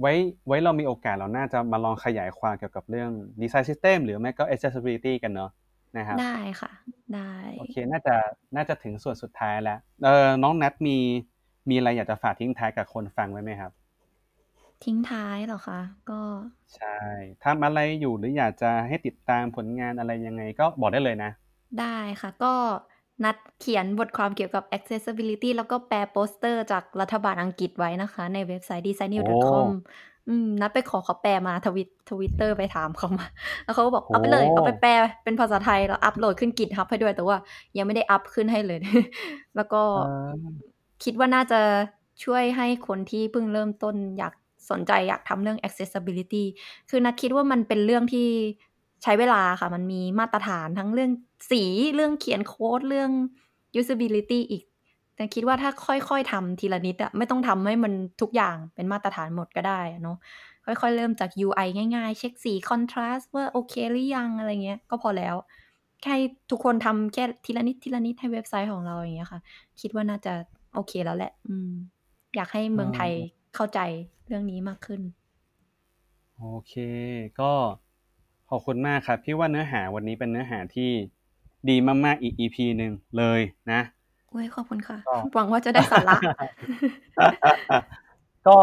[0.00, 0.12] ไว้
[0.46, 5.50] ไว้เรามีโอกาสเราน่าจะมาลองขยายความเกี่ยวกับเรื่องดีไซน์ซิสเต็มหรือไม่ก็ accessibility กันเนาะ
[5.96, 6.70] นะครับได้ค่ะ
[7.14, 8.14] ได้โอเคน่าจะ
[8.56, 10.98] น่าจะถึงส่วนสุดท้ายแล้วเออน้องนัทมี
[11.70, 13.72] มีอะไรอยากจะฝากทิ้งท้ายกับคนฟังไว้ไหมครับ
[14.84, 15.80] ทิ้งท้ายเหรอคะ
[16.10, 16.20] ก็
[16.76, 16.98] ใช่
[17.44, 21.30] ทำอะไรอยู่หรืออยากจะให้ติดตามผลงานอะไรยังไง ก็บอกได้เลยนะ
[21.80, 22.54] ได้ค่ะก็
[23.24, 29.68] นัดเขียนบทความเกี่ยวกับ accessibility แล้วก็แปลโปสเตอร์จากรัฐบาลอังกฤษไว้นะคะ ในเว็บไซต์ designnew.com
[30.28, 33.26] อืมนัดไปขอเขาแปลมาทวิตทวิตเตอร์ไปถามเขามา
[33.64, 34.90] แล้วเขาก็บอกโอ้เอาไปเลย เอาไปแปล
[35.24, 37.36] เป็นภาษาไทย แล้วอัพโหลดขึ้น GitHub ให้ด้วย แต่ว่า
[37.76, 38.78] ยังไม่ได้อัพขึ้นให้เลย
[39.56, 40.34] แล้วก็เออ
[41.04, 41.60] คิดว่าน่าจะ
[42.24, 44.34] ช่วยให้คนที่เพิ่งเริ่มต้นอยาก
[44.70, 46.44] สนใจอยากทำเรื่อง accessibility
[46.90, 48.28] คือนัดคิดว่ามันเป็นเรื่องที่
[49.02, 51.10] ใช้เวลาค่ะ มันมีมาตรฐานทั้งเรื่อง
[51.50, 51.62] สี
[51.94, 53.10] เรื่องเขียนโค้ดเรื่อง
[53.80, 54.64] usability อีก
[55.16, 60.16] แต่คิดว่าถ้าค่อยๆทำทีละนิดอะไม่ต้องทำให้มันทุกอย่างเป็นมาตรฐานหมดก็ได้อะเนาะ
[60.64, 65.34] ค่อยๆ เริ่มจาก UI ง่ายๆ เช็คสี contrast ว่าโอเคหรือยังอะไรเงี้ย ก็พอแล้ว
[66.02, 66.14] แค่
[66.50, 69.40] ทุกคนทำแค่ทีละนิดทีละนิดให้เว็บไซต์ของเราอย่างเงี้ยค่ะ
[69.80, 70.32] คิดว่าน่าจะ
[70.74, 71.70] โอเคแล้วแหละ อืม
[72.36, 73.12] อยากให้เมืองไทย
[73.54, 73.80] เข้าใจ
[74.26, 75.00] เรื่องนี้มากขึ้น
[76.36, 76.72] โอเค
[77.40, 77.52] ก็
[78.50, 80.90] ขอบคุณมากครับ พี่ว่าเนื้อหาวันนี้เป็นเนื้อหาที่
[81.68, 83.40] ดีมากๆอีก EP หนึ่งเลย
[83.72, 83.80] นะ
[84.28, 86.18] โอ้ยขอบคุณค่ะก็หวังว่าจะได้สาระ
[88.48, 88.58] ก็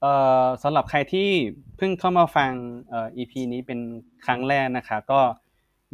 [0.00, 0.12] เอ่
[0.44, 1.28] อสำหรับใครที่
[1.76, 2.52] เพิ่งเข้ามาฟัง
[2.88, 3.80] เอ่อ EP นี้เป็น
[4.26, 5.20] ครั้งแรกนะครับก็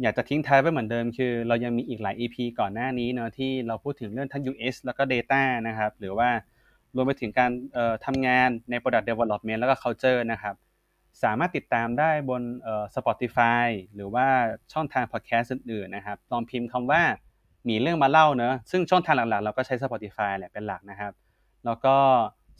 [0.01, 6.29] อยากจะทิ้งท้ายไว้เหมือนเดิมคือ เรายังมีอีกหลาย EP ก่อนหน้านี้เนาะที่เราพูดถึงเรื่องทั้ง US แล้วก็ Data นะครับ หรือว่า
[6.95, 10.55] รวมไปถึงการเอ่อทำงานใน Product Development แล้วก็ Culture นะครับ
[11.23, 14.27] สามารถติดตามได้บนเอ่อ Spotify หรือว่า
[14.73, 17.01] ช่องทาง podcast อื่นๆนะครับลองพิมพ์คำว่า
[17.69, 21.13] มีเรื่องมาเล่าเนอะซึ่งช่องทางหลักๆ เราก็ใช้ Spotify แหละเป็นหลักนะครับ
[21.65, 21.95] แล้วก็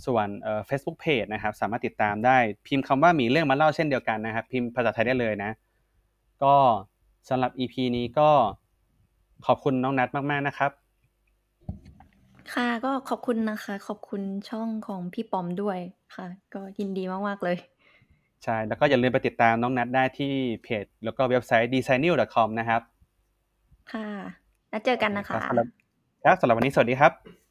[0.05, 2.37] ส่วนเอ่อ Facebook Page นะครับ สามารถติดตามได้
[2.67, 5.51] พิมพ์คำว่ามีเรื่องมาเล่าเช่นเดียวกันนะครับ พิมพ์ภาษาไทยได้เลยนะ
[6.43, 6.55] ก็
[7.29, 8.29] สำหรับ EP นี้ก็
[9.45, 10.71] ขอบคุณน้องนัทมาก ๆ นะครับ
[12.53, 15.79] ค่ะก็ขอบคุณนะคะ ขอบคุณช่องของพี่ปอมด้วย
[16.15, 17.57] ค่ะ ก็ยินดีมาก ๆ เลย
[18.43, 20.33] ใช่ แล้วก็อย่าลืมไปติดตามน้องนัทได้ที่
[20.63, 22.81] เพจ แล้วก็เว็บไซต์ designnew.com นะครับ
[23.93, 24.09] ค่ะ
[24.69, 25.67] แล้วเจอกันนะคะรับสำหรับ
[26.23, 27.44] ครับสำหรับวันนี้สวัสดีครับ